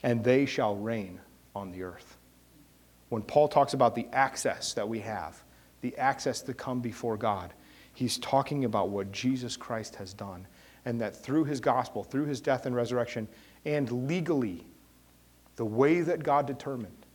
And 0.02 0.24
they 0.24 0.46
shall 0.46 0.76
reign 0.76 1.20
on 1.56 1.72
the 1.72 1.84
earth 1.84 2.19
when 3.10 3.22
Paul 3.22 3.48
talks 3.48 3.74
about 3.74 3.96
the 3.96 4.08
access 4.14 4.74
that 4.74 4.88
we 4.88 5.00
have, 5.00 5.44
the 5.82 5.98
access 5.98 6.42
to 6.42 6.54
come 6.54 6.80
before 6.80 7.18
God, 7.18 7.54
he's 7.94 8.18
talking 8.18 8.66
about 8.66 8.90
what 8.90 9.12
Jesus 9.12 9.58
Christ 9.58 9.96
has 9.96 10.14
done. 10.14 10.48
And 10.86 11.02
that 11.02 11.16
through 11.16 11.44
his 11.44 11.60
gospel, 11.60 12.04
through 12.04 12.26
his 12.26 12.40
death 12.40 12.66
and 12.66 12.74
resurrection, 12.74 13.28
and 13.66 14.08
legally, 14.08 14.66
the 15.58 15.66
way 15.66 16.02
that 16.02 16.24
God 16.24 16.48
determined, 16.48 17.06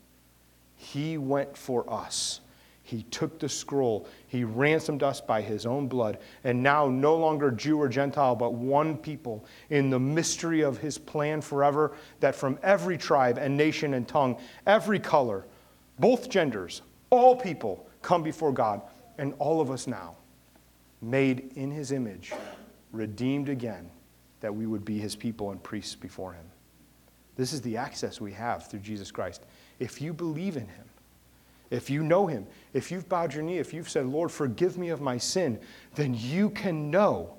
he 0.76 1.16
went 1.16 1.57
for 1.57 1.90
us. 1.90 2.40
He 2.83 3.04
took 3.04 3.38
the 3.38 3.48
scroll. 3.48 4.07
He 4.28 4.44
ransomed 4.44 5.02
us 5.02 5.22
by 5.22 5.40
his 5.40 5.64
own 5.64 5.88
blood. 5.88 6.18
And 6.44 6.62
now, 6.62 6.88
no 6.88 7.16
longer 7.16 7.50
Jew 7.50 7.80
or 7.80 7.88
Gentile, 7.88 8.37
but 8.37 8.52
one 8.52 8.98
people 8.98 9.46
in 9.70 9.88
the 9.88 9.98
mystery 9.98 10.61
of 10.61 10.76
his 10.76 10.98
plan 10.98 11.40
forever, 11.40 11.92
that 12.20 12.35
from 12.35 12.59
every 12.62 12.98
tribe 12.98 13.38
and 13.38 13.57
nation 13.57 13.94
and 13.94 14.07
tongue, 14.07 14.37
every 14.66 15.00
color, 15.00 15.46
both 15.98 16.28
genders, 16.28 16.83
all 17.11 17.37
people 17.37 17.87
come 18.02 18.22
before 18.22 18.52
God. 18.52 18.83
And 19.16 19.35
all 19.38 19.61
of 19.61 19.70
us 19.70 19.87
now, 19.87 20.16
made 21.00 21.52
in 21.54 21.70
his 21.70 21.92
image, 21.92 22.33
redeemed 22.90 23.48
again, 23.48 23.88
that 24.40 24.54
we 24.54 24.66
would 24.66 24.85
be 24.85 24.98
his 24.98 25.14
people 25.14 25.52
and 25.52 25.62
priests 25.62 25.94
before 25.94 26.33
him. 26.33 26.44
This 27.37 27.52
is 27.52 27.61
the 27.62 27.76
access 27.76 28.20
we 28.20 28.33
have 28.33 28.66
through 28.66 28.80
Jesus 28.80 29.11
Christ. 29.11 29.44
If 29.78 30.00
you 30.00 30.12
believe 30.12 30.57
in 30.57 30.66
him, 30.66 30.85
if 31.70 31.88
you 31.88 32.02
know 32.02 32.26
him, 32.26 32.46
if 32.72 32.90
you've 32.90 33.09
bowed 33.09 33.33
your 33.33 33.42
knee, 33.42 33.59
if 33.59 33.72
you've 33.72 33.88
said, 33.88 34.07
Lord, 34.07 34.30
forgive 34.30 34.78
me 34.78 34.88
of 34.88 35.00
my 35.00 35.16
sin, 35.16 35.61
then 35.94 36.14
you 36.14 36.50
can 36.50 36.90
know. 36.90 37.35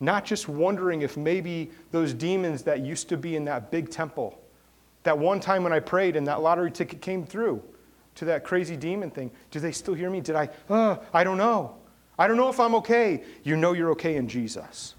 Not 0.00 0.24
just 0.26 0.48
wondering 0.48 1.00
if 1.00 1.16
maybe 1.16 1.70
those 1.90 2.12
demons 2.12 2.62
that 2.64 2.80
used 2.80 3.08
to 3.08 3.16
be 3.16 3.36
in 3.36 3.46
that 3.46 3.70
big 3.70 3.90
temple, 3.90 4.38
that 5.02 5.18
one 5.18 5.40
time 5.40 5.62
when 5.62 5.72
I 5.72 5.80
prayed 5.80 6.16
and 6.16 6.26
that 6.26 6.42
lottery 6.42 6.70
ticket 6.70 7.00
came 7.00 7.24
through 7.24 7.62
to 8.16 8.24
that 8.26 8.44
crazy 8.44 8.76
demon 8.76 9.10
thing, 9.10 9.30
do 9.50 9.60
they 9.60 9.72
still 9.72 9.94
hear 9.94 10.10
me? 10.10 10.20
Did 10.20 10.36
I? 10.36 10.50
Uh, 10.68 10.96
I 11.12 11.24
don't 11.24 11.38
know. 11.38 11.76
I 12.18 12.26
don't 12.26 12.36
know 12.36 12.48
if 12.48 12.58
I'm 12.58 12.74
okay. 12.76 13.22
You 13.44 13.56
know 13.56 13.72
you're 13.72 13.90
okay 13.92 14.16
in 14.16 14.28
Jesus. 14.28 14.94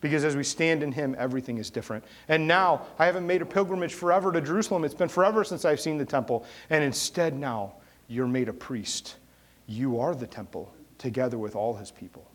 Because 0.00 0.24
as 0.24 0.36
we 0.36 0.44
stand 0.44 0.82
in 0.82 0.92
Him, 0.92 1.16
everything 1.18 1.56
is 1.56 1.70
different. 1.70 2.04
And 2.28 2.46
now, 2.46 2.82
I 2.98 3.06
haven't 3.06 3.26
made 3.26 3.40
a 3.40 3.46
pilgrimage 3.46 3.94
forever 3.94 4.30
to 4.32 4.40
Jerusalem. 4.42 4.84
It's 4.84 4.94
been 4.94 5.08
forever 5.08 5.44
since 5.44 5.64
I've 5.64 5.80
seen 5.80 5.96
the 5.96 6.04
temple. 6.04 6.44
And 6.68 6.84
instead, 6.84 7.34
now, 7.34 7.72
you're 8.08 8.26
made 8.26 8.50
a 8.50 8.52
priest. 8.52 9.16
You 9.66 9.98
are 10.00 10.14
the 10.14 10.26
temple 10.26 10.70
together 10.98 11.38
with 11.38 11.56
all 11.56 11.74
his 11.74 11.90
people 11.90 12.30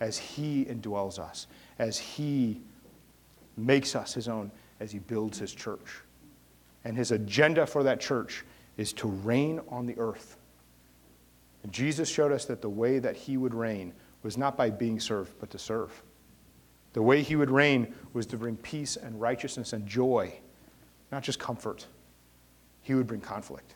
as 0.00 0.16
he 0.16 0.64
indwells 0.64 1.18
us, 1.18 1.48
as 1.78 1.98
he 1.98 2.60
makes 3.56 3.96
us 3.96 4.14
his 4.14 4.28
own, 4.28 4.50
as 4.78 4.92
he 4.92 5.00
builds 5.00 5.38
his 5.38 5.52
church. 5.52 6.02
And 6.84 6.96
his 6.96 7.10
agenda 7.10 7.66
for 7.66 7.82
that 7.82 8.00
church 8.00 8.44
is 8.80 8.92
to 8.94 9.08
reign 9.08 9.60
on 9.68 9.86
the 9.86 9.98
earth. 9.98 10.36
And 11.62 11.72
Jesus 11.72 12.08
showed 12.08 12.32
us 12.32 12.46
that 12.46 12.62
the 12.62 12.70
way 12.70 12.98
that 12.98 13.16
he 13.16 13.36
would 13.36 13.54
reign 13.54 13.92
was 14.22 14.38
not 14.38 14.56
by 14.56 14.70
being 14.70 14.98
served, 14.98 15.32
but 15.38 15.50
to 15.50 15.58
serve. 15.58 16.02
The 16.92 17.02
way 17.02 17.22
he 17.22 17.36
would 17.36 17.50
reign 17.50 17.94
was 18.12 18.26
to 18.26 18.36
bring 18.36 18.56
peace 18.56 18.96
and 18.96 19.20
righteousness 19.20 19.72
and 19.72 19.86
joy, 19.86 20.32
not 21.12 21.22
just 21.22 21.38
comfort. 21.38 21.86
He 22.82 22.94
would 22.94 23.06
bring 23.06 23.20
conflict 23.20 23.74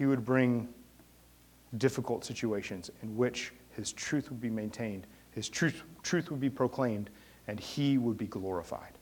he 0.00 0.06
would 0.06 0.24
bring 0.24 0.66
difficult 1.76 2.24
situations 2.24 2.90
in 3.02 3.14
which 3.18 3.52
his 3.72 3.92
truth 3.92 4.30
would 4.30 4.40
be 4.40 4.48
maintained, 4.48 5.06
his 5.32 5.46
truth, 5.46 5.82
truth 6.02 6.30
would 6.30 6.40
be 6.40 6.48
proclaimed, 6.48 7.10
and 7.48 7.60
he 7.60 7.98
would 7.98 8.16
be 8.16 8.26
glorified. 8.26 8.94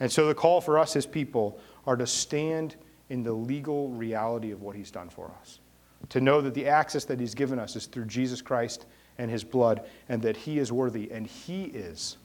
And 0.00 0.10
so 0.10 0.28
the 0.28 0.34
call 0.34 0.62
for 0.62 0.78
us 0.78 0.96
as 0.96 1.04
people 1.04 1.60
are 1.86 1.96
to 1.96 2.06
stand 2.06 2.74
in 3.12 3.22
the 3.22 3.32
legal 3.32 3.90
reality 3.90 4.52
of 4.52 4.62
what 4.62 4.74
he's 4.74 4.90
done 4.90 5.10
for 5.10 5.30
us. 5.38 5.60
To 6.08 6.20
know 6.22 6.40
that 6.40 6.54
the 6.54 6.66
access 6.66 7.04
that 7.04 7.20
he's 7.20 7.34
given 7.34 7.58
us 7.58 7.76
is 7.76 7.84
through 7.84 8.06
Jesus 8.06 8.40
Christ 8.40 8.86
and 9.18 9.30
his 9.30 9.44
blood, 9.44 9.84
and 10.08 10.22
that 10.22 10.34
he 10.34 10.58
is 10.58 10.72
worthy, 10.72 11.10
and 11.12 11.26
he 11.26 11.64
is 11.64 12.16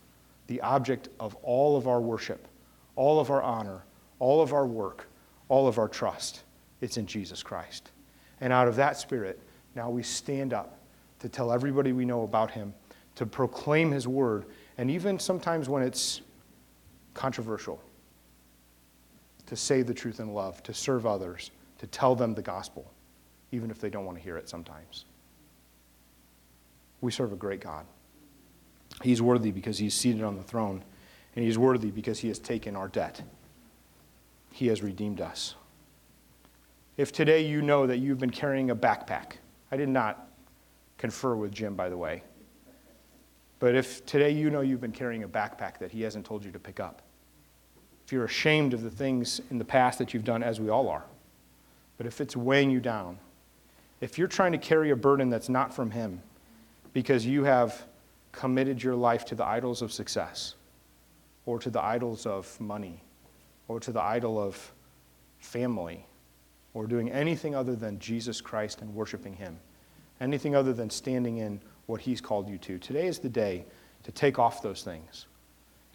the 0.47 0.61
object 0.61 1.09
of 1.19 1.35
all 1.43 1.75
of 1.75 1.89
our 1.89 1.99
worship, 1.99 2.47
all 2.95 3.19
of 3.19 3.29
our 3.29 3.43
honor, 3.43 3.83
all 4.19 4.41
of 4.41 4.53
our 4.53 4.65
work, 4.65 5.09
all 5.49 5.67
of 5.67 5.77
our 5.77 5.89
trust. 5.89 6.43
It's 6.79 6.95
in 6.95 7.05
Jesus 7.05 7.43
Christ. 7.43 7.91
And 8.39 8.53
out 8.53 8.69
of 8.69 8.77
that 8.77 8.95
spirit, 8.95 9.41
now 9.75 9.89
we 9.89 10.03
stand 10.03 10.53
up 10.53 10.79
to 11.19 11.27
tell 11.27 11.51
everybody 11.51 11.91
we 11.91 12.05
know 12.05 12.23
about 12.23 12.49
him, 12.49 12.73
to 13.15 13.25
proclaim 13.25 13.91
his 13.91 14.07
word, 14.07 14.45
and 14.77 14.89
even 14.89 15.19
sometimes 15.19 15.67
when 15.67 15.83
it's 15.83 16.21
controversial, 17.13 17.81
to 19.47 19.55
say 19.55 19.81
the 19.81 19.93
truth 19.93 20.19
in 20.19 20.33
love, 20.33 20.61
to 20.63 20.73
serve 20.73 21.05
others, 21.05 21.51
to 21.79 21.87
tell 21.87 22.15
them 22.15 22.33
the 22.33 22.41
gospel, 22.41 22.91
even 23.51 23.71
if 23.71 23.79
they 23.79 23.89
don't 23.89 24.05
want 24.05 24.17
to 24.17 24.23
hear 24.23 24.37
it 24.37 24.47
sometimes. 24.47 25.05
We 27.01 27.11
serve 27.11 27.33
a 27.33 27.35
great 27.35 27.61
God. 27.61 27.85
He's 29.03 29.21
worthy 29.21 29.51
because 29.51 29.77
he's 29.77 29.93
seated 29.93 30.23
on 30.23 30.37
the 30.37 30.43
throne, 30.43 30.83
and 31.35 31.45
he's 31.45 31.57
worthy 31.57 31.91
because 31.91 32.19
he 32.19 32.27
has 32.27 32.39
taken 32.39 32.75
our 32.75 32.87
debt. 32.87 33.21
He 34.51 34.67
has 34.67 34.81
redeemed 34.81 35.21
us. 35.21 35.55
If 36.97 37.11
today 37.11 37.45
you 37.45 37.61
know 37.61 37.85
that 37.85 37.97
you've 37.97 38.19
been 38.19 38.31
carrying 38.31 38.71
a 38.71 38.75
backpack, 38.75 39.33
I 39.71 39.77
did 39.77 39.89
not 39.89 40.29
confer 40.97 41.35
with 41.35 41.51
Jim, 41.51 41.75
by 41.75 41.89
the 41.89 41.97
way, 41.97 42.23
but 43.59 43.75
if 43.75 44.05
today 44.05 44.31
you 44.31 44.49
know 44.49 44.61
you've 44.61 44.81
been 44.81 44.91
carrying 44.91 45.23
a 45.23 45.27
backpack 45.27 45.77
that 45.77 45.91
he 45.91 46.01
hasn't 46.01 46.25
told 46.25 46.43
you 46.43 46.51
to 46.51 46.59
pick 46.59 46.79
up, 46.79 47.03
if 48.07 48.13
you're 48.13 48.23
ashamed 48.23 48.73
of 48.73 48.83
the 48.83 48.89
things 48.89 49.41
in 49.51 49.57
the 49.57 49.65
past 49.65 49.99
that 49.99 50.13
you've 50.13 50.23
done, 50.23 50.41
as 50.41 50.61
we 50.61 50.69
all 50.69 50.87
are, 50.87 51.03
but 51.97 52.07
if 52.07 52.21
it's 52.21 52.37
weighing 52.37 52.71
you 52.71 52.79
down, 52.79 53.19
if 53.99 54.17
you're 54.17 54.29
trying 54.29 54.53
to 54.53 54.57
carry 54.57 54.91
a 54.91 54.95
burden 54.95 55.29
that's 55.29 55.49
not 55.49 55.73
from 55.73 55.91
him 55.91 56.21
because 56.93 57.25
you 57.25 57.43
have 57.43 57.85
committed 58.31 58.81
your 58.81 58.95
life 58.95 59.25
to 59.25 59.35
the 59.35 59.43
idols 59.43 59.81
of 59.81 59.91
success, 59.91 60.55
or 61.45 61.59
to 61.59 61.69
the 61.69 61.83
idols 61.83 62.25
of 62.25 62.57
money, 62.61 63.03
or 63.67 63.77
to 63.81 63.91
the 63.91 64.01
idol 64.01 64.41
of 64.41 64.71
family, 65.39 66.05
or 66.73 66.87
doing 66.87 67.11
anything 67.11 67.55
other 67.55 67.75
than 67.75 67.99
Jesus 67.99 68.39
Christ 68.39 68.81
and 68.81 68.95
worshiping 68.95 69.35
Him, 69.35 69.59
anything 70.21 70.55
other 70.55 70.71
than 70.71 70.89
standing 70.89 71.39
in 71.39 71.59
what 71.87 71.99
He's 71.99 72.21
called 72.21 72.47
you 72.47 72.57
to. 72.59 72.79
Today 72.79 73.07
is 73.07 73.19
the 73.19 73.27
day 73.27 73.65
to 74.03 74.13
take 74.13 74.39
off 74.39 74.61
those 74.61 74.81
things. 74.81 75.25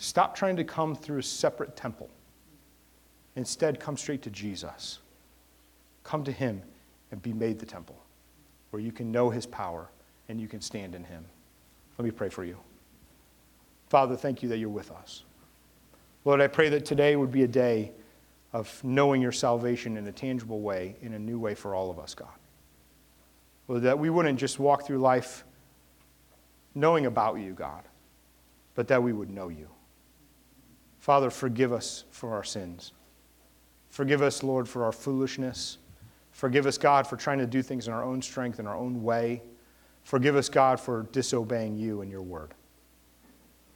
Stop 0.03 0.35
trying 0.35 0.57
to 0.57 0.65
come 0.65 0.97
through 0.97 1.21
a 1.21 1.23
separate 1.23 1.77
temple. 1.77 2.11
Instead, 3.37 3.79
come 3.79 3.97
straight 3.97 4.21
to 4.23 4.31
Jesus. 4.31 4.99
Come 6.03 6.25
to 6.25 6.33
Him 6.33 6.61
and 7.13 7.23
be 7.23 7.33
made 7.33 7.61
the 7.61 7.67
temple 7.67 7.95
where 8.71 8.83
you 8.83 8.91
can 8.91 9.13
know 9.13 9.31
His 9.31 9.47
power 9.47 9.89
and 10.29 10.41
you 10.41 10.49
can 10.49 10.61
stand 10.61 10.97
in 10.97 11.05
Him. 11.05 11.25
Let 11.99 12.05
me 12.05 12.11
pray 12.11 12.31
for 12.31 12.43
you. 12.43 12.57
Father, 13.91 14.17
thank 14.17 14.43
you 14.43 14.49
that 14.49 14.59
you're 14.59 14.71
with 14.71 14.91
us. 14.91 15.23
Lord, 16.25 16.41
I 16.41 16.49
pray 16.49 16.69
that 16.71 16.85
today 16.85 17.15
would 17.15 17.31
be 17.31 17.45
a 17.45 17.49
day 17.49 17.93
of 18.53 18.83
knowing 18.83 19.23
your 19.23 19.31
salvation 19.31 19.97
in 19.97 20.05
a 20.09 20.13
tangible 20.13 20.63
way, 20.63 20.97
in 21.01 21.15
a 21.15 21.19
new 21.19 21.39
way 21.39 21.55
for 21.55 21.77
all 21.77 21.93
of 21.93 22.01
us, 22.01 22.13
God. 22.13 22.27
Well, 23.69 23.79
that 23.79 24.01
we 24.01 24.11
wouldn't 24.11 24.41
just 24.41 24.59
walk 24.59 24.85
through 24.85 24.99
life 24.99 25.45
knowing 26.75 27.07
about 27.07 27.37
you, 27.37 27.53
God, 27.53 27.85
but 28.75 28.89
that 28.89 29.01
we 29.01 29.13
would 29.13 29.31
know 29.31 29.49
you. 29.49 29.69
Father, 31.03 31.31
forgive 31.31 31.73
us 31.73 32.05
for 32.13 32.33
our 32.33 32.45
sins. 32.45 32.93
Forgive 33.89 34.23
us, 34.23 34.45
Lord, 34.45 34.69
for 34.69 34.85
our 34.85 34.93
foolishness. 34.93 35.79
Forgive 36.31 36.65
us, 36.65 36.79
God, 36.79 37.09
for 37.09 37.17
trying 37.17 37.39
to 37.39 37.47
do 37.47 37.61
things 37.61 37.89
in 37.89 37.93
our 37.93 38.05
own 38.05 38.23
strength, 38.23 38.61
in 38.61 38.69
our 38.69 38.77
own 38.77 39.03
way. 39.03 39.43
Forgive 40.05 40.37
us, 40.37 40.49
God, 40.49 40.79
for 40.79 41.09
disobeying 41.11 41.77
you 41.77 42.03
and 42.03 42.11
your 42.11 42.23
word. 42.23 42.55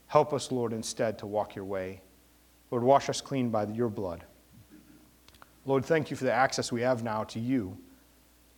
Help 0.07 0.33
us, 0.33 0.53
Lord, 0.53 0.73
instead 0.73 1.19
to 1.19 1.27
walk 1.27 1.57
your 1.57 1.65
way. 1.65 2.01
Lord, 2.71 2.85
wash 2.85 3.09
us 3.11 3.21
clean 3.21 3.51
by 3.51 3.67
your 3.67 3.89
blood. 3.89 4.23
Lord, 5.65 5.85
thank 5.85 6.13
you 6.13 6.17
for 6.17 6.27
the 6.27 6.33
access 6.33 6.71
we 6.71 6.83
have 6.83 7.03
now 7.03 7.25
to 7.25 7.41
you 7.41 7.77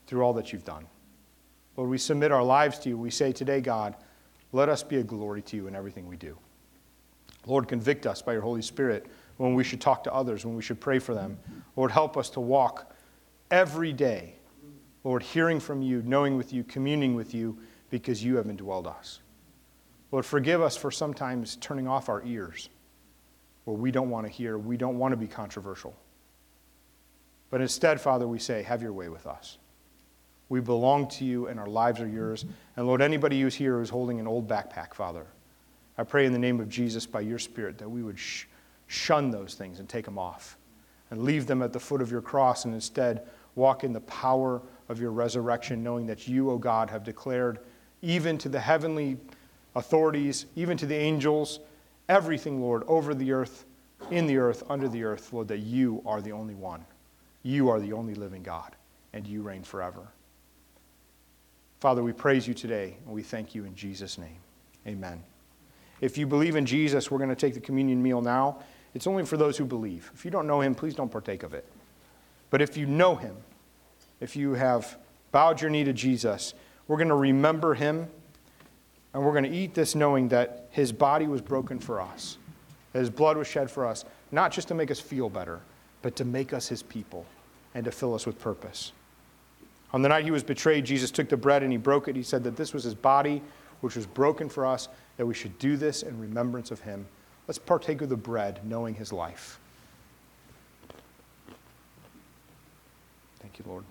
through 0.06 0.20
all 0.20 0.34
that 0.34 0.52
you've 0.52 0.66
done. 0.66 0.84
Lord, 1.78 1.88
we 1.88 1.96
submit 1.96 2.32
our 2.32 2.44
lives 2.44 2.78
to 2.80 2.90
you. 2.90 2.98
We 2.98 3.08
say 3.08 3.32
today, 3.32 3.62
God, 3.62 3.96
let 4.52 4.68
us 4.68 4.82
be 4.82 4.96
a 4.96 5.02
glory 5.02 5.40
to 5.40 5.56
you 5.56 5.68
in 5.68 5.74
everything 5.74 6.06
we 6.06 6.18
do. 6.18 6.36
Lord, 7.48 7.66
convict 7.66 8.06
us 8.06 8.20
by 8.20 8.34
your 8.34 8.42
Holy 8.42 8.62
Spirit 8.62 9.06
when 9.38 9.54
we 9.54 9.64
should 9.64 9.80
talk 9.80 10.04
to 10.04 10.12
others, 10.12 10.44
when 10.44 10.54
we 10.54 10.62
should 10.62 10.80
pray 10.80 10.98
for 10.98 11.14
them. 11.14 11.38
Lord, 11.76 11.90
help 11.90 12.16
us 12.16 12.28
to 12.30 12.40
walk 12.40 12.94
every 13.50 13.92
day, 13.92 14.34
Lord, 15.02 15.22
hearing 15.22 15.58
from 15.58 15.80
you, 15.80 16.02
knowing 16.04 16.36
with 16.36 16.52
you, 16.52 16.62
communing 16.62 17.14
with 17.14 17.34
you, 17.34 17.58
because 17.90 18.22
you 18.22 18.36
have 18.36 18.46
indwelled 18.46 18.86
us. 18.86 19.20
Lord, 20.12 20.26
forgive 20.26 20.60
us 20.60 20.76
for 20.76 20.90
sometimes 20.90 21.56
turning 21.56 21.88
off 21.88 22.10
our 22.10 22.22
ears 22.24 22.68
where 23.64 23.76
we 23.76 23.90
don't 23.90 24.10
want 24.10 24.26
to 24.26 24.32
hear, 24.32 24.58
we 24.58 24.76
don't 24.76 24.98
want 24.98 25.12
to 25.12 25.16
be 25.16 25.26
controversial. 25.26 25.96
But 27.50 27.62
instead, 27.62 27.98
Father, 27.98 28.28
we 28.28 28.38
say, 28.38 28.62
have 28.62 28.82
your 28.82 28.92
way 28.92 29.08
with 29.08 29.26
us. 29.26 29.56
We 30.50 30.60
belong 30.60 31.08
to 31.08 31.24
you 31.24 31.46
and 31.46 31.58
our 31.58 31.66
lives 31.66 32.00
are 32.00 32.08
yours. 32.08 32.44
And 32.76 32.86
Lord, 32.86 33.00
anybody 33.00 33.40
who's 33.40 33.54
here 33.54 33.78
who's 33.78 33.90
holding 33.90 34.20
an 34.20 34.26
old 34.26 34.48
backpack, 34.48 34.94
Father, 34.94 35.26
I 35.98 36.04
pray 36.04 36.24
in 36.24 36.32
the 36.32 36.38
name 36.38 36.60
of 36.60 36.68
Jesus 36.68 37.04
by 37.04 37.20
your 37.20 37.40
Spirit 37.40 37.76
that 37.78 37.88
we 37.88 38.02
would 38.02 38.18
sh- 38.18 38.44
shun 38.86 39.30
those 39.30 39.54
things 39.54 39.80
and 39.80 39.88
take 39.88 40.04
them 40.04 40.18
off 40.18 40.56
and 41.10 41.24
leave 41.24 41.46
them 41.46 41.60
at 41.60 41.72
the 41.72 41.80
foot 41.80 42.00
of 42.00 42.10
your 42.10 42.22
cross 42.22 42.64
and 42.64 42.72
instead 42.72 43.26
walk 43.56 43.82
in 43.82 43.92
the 43.92 44.00
power 44.02 44.62
of 44.88 45.00
your 45.00 45.10
resurrection, 45.10 45.82
knowing 45.82 46.06
that 46.06 46.28
you, 46.28 46.50
O 46.50 46.54
oh 46.54 46.58
God, 46.58 46.88
have 46.90 47.04
declared 47.04 47.58
even 48.00 48.38
to 48.38 48.48
the 48.48 48.60
heavenly 48.60 49.16
authorities, 49.74 50.46
even 50.54 50.76
to 50.76 50.86
the 50.86 50.94
angels, 50.94 51.60
everything, 52.08 52.60
Lord, 52.60 52.84
over 52.86 53.14
the 53.14 53.32
earth, 53.32 53.64
in 54.10 54.26
the 54.26 54.38
earth, 54.38 54.62
under 54.70 54.88
the 54.88 55.02
earth, 55.02 55.32
Lord, 55.32 55.48
that 55.48 55.58
you 55.58 56.02
are 56.06 56.20
the 56.20 56.32
only 56.32 56.54
one. 56.54 56.84
You 57.42 57.68
are 57.68 57.80
the 57.80 57.92
only 57.92 58.14
living 58.14 58.42
God, 58.42 58.76
and 59.12 59.26
you 59.26 59.42
reign 59.42 59.64
forever. 59.64 60.06
Father, 61.80 62.02
we 62.02 62.12
praise 62.12 62.46
you 62.46 62.54
today, 62.54 62.96
and 63.04 63.14
we 63.14 63.22
thank 63.22 63.54
you 63.54 63.64
in 63.64 63.74
Jesus' 63.74 64.18
name. 64.18 64.38
Amen. 64.86 65.22
If 66.00 66.16
you 66.16 66.26
believe 66.26 66.56
in 66.56 66.66
Jesus, 66.66 67.10
we're 67.10 67.18
going 67.18 67.30
to 67.30 67.36
take 67.36 67.54
the 67.54 67.60
communion 67.60 68.02
meal 68.02 68.20
now. 68.20 68.58
It's 68.94 69.06
only 69.06 69.24
for 69.24 69.36
those 69.36 69.56
who 69.56 69.64
believe. 69.64 70.10
If 70.14 70.24
you 70.24 70.30
don't 70.30 70.46
know 70.46 70.60
him, 70.60 70.74
please 70.74 70.94
don't 70.94 71.10
partake 71.10 71.42
of 71.42 71.54
it. 71.54 71.66
But 72.50 72.62
if 72.62 72.76
you 72.76 72.86
know 72.86 73.14
him, 73.16 73.36
if 74.20 74.36
you 74.36 74.54
have 74.54 74.98
bowed 75.32 75.60
your 75.60 75.70
knee 75.70 75.84
to 75.84 75.92
Jesus, 75.92 76.54
we're 76.86 76.96
going 76.96 77.08
to 77.08 77.14
remember 77.14 77.74
him 77.74 78.08
and 79.12 79.22
we're 79.22 79.32
going 79.32 79.44
to 79.44 79.50
eat 79.50 79.74
this 79.74 79.94
knowing 79.94 80.28
that 80.28 80.68
his 80.70 80.92
body 80.92 81.26
was 81.26 81.40
broken 81.40 81.78
for 81.78 82.00
us, 82.00 82.38
that 82.92 83.00
his 83.00 83.10
blood 83.10 83.36
was 83.36 83.46
shed 83.46 83.70
for 83.70 83.86
us, 83.86 84.04
not 84.32 84.52
just 84.52 84.68
to 84.68 84.74
make 84.74 84.90
us 84.90 85.00
feel 85.00 85.28
better, 85.28 85.60
but 86.02 86.16
to 86.16 86.24
make 86.24 86.52
us 86.52 86.68
his 86.68 86.82
people 86.82 87.26
and 87.74 87.84
to 87.84 87.90
fill 87.90 88.14
us 88.14 88.26
with 88.26 88.38
purpose. 88.38 88.92
On 89.92 90.02
the 90.02 90.08
night 90.08 90.24
he 90.24 90.30
was 90.30 90.42
betrayed, 90.42 90.84
Jesus 90.84 91.10
took 91.10 91.28
the 91.28 91.36
bread 91.36 91.62
and 91.62 91.72
he 91.72 91.78
broke 91.78 92.08
it. 92.08 92.16
He 92.16 92.22
said 92.22 92.44
that 92.44 92.56
this 92.56 92.74
was 92.74 92.84
his 92.84 92.94
body, 92.94 93.42
which 93.80 93.96
was 93.96 94.06
broken 94.06 94.48
for 94.48 94.66
us, 94.66 94.88
that 95.16 95.26
we 95.26 95.34
should 95.34 95.58
do 95.58 95.76
this 95.76 96.02
in 96.02 96.18
remembrance 96.18 96.70
of 96.70 96.80
him. 96.80 97.06
Let's 97.46 97.58
partake 97.58 98.02
of 98.02 98.08
the 98.08 98.16
bread, 98.16 98.60
knowing 98.64 98.94
his 98.94 99.12
life. 99.12 99.58
Thank 103.40 103.58
you, 103.58 103.64
Lord. 103.66 103.84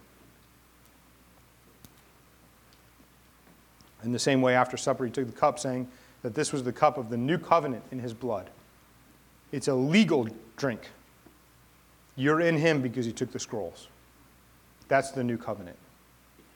In 4.04 4.12
the 4.12 4.20
same 4.20 4.42
way, 4.42 4.56
after 4.56 4.78
supper, 4.78 5.06
he 5.06 5.12
took 5.12 5.26
the 5.26 5.32
cup, 5.32 5.60
saying 5.60 5.88
that 6.22 6.36
this 6.36 6.54
was 6.54 6.64
the 6.64 6.72
cup 6.72 6.98
of 6.98 7.10
the 7.10 7.18
new 7.18 7.38
covenant 7.38 7.84
in 7.92 8.00
his 8.00 8.14
blood. 8.14 8.50
It's 9.52 9.68
a 9.68 9.74
legal 9.74 10.28
drink. 10.56 10.90
You're 12.16 12.42
in 12.42 12.58
him 12.58 12.82
because 12.82 13.06
he 13.06 13.12
took 13.12 13.32
the 13.32 13.40
scrolls. 13.40 13.88
That's 14.88 15.12
the 15.12 15.24
new 15.24 15.38
covenant. 15.38 15.78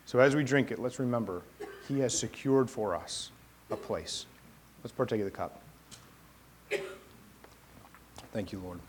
So 0.06 0.20
as 0.20 0.36
we 0.36 0.44
drink 0.44 0.72
it, 0.72 0.80
let's 0.80 1.00
remember 1.00 1.42
he 1.88 2.00
has 2.00 2.18
secured 2.18 2.70
for 2.70 2.96
us 2.96 3.32
a 3.70 3.76
place. 3.76 4.26
Let's 4.84 4.94
partake 4.94 5.22
of 5.22 5.26
the 5.26 5.32
cup. 5.32 5.62
Thank 8.34 8.52
you, 8.52 8.60
Lord. 8.60 8.82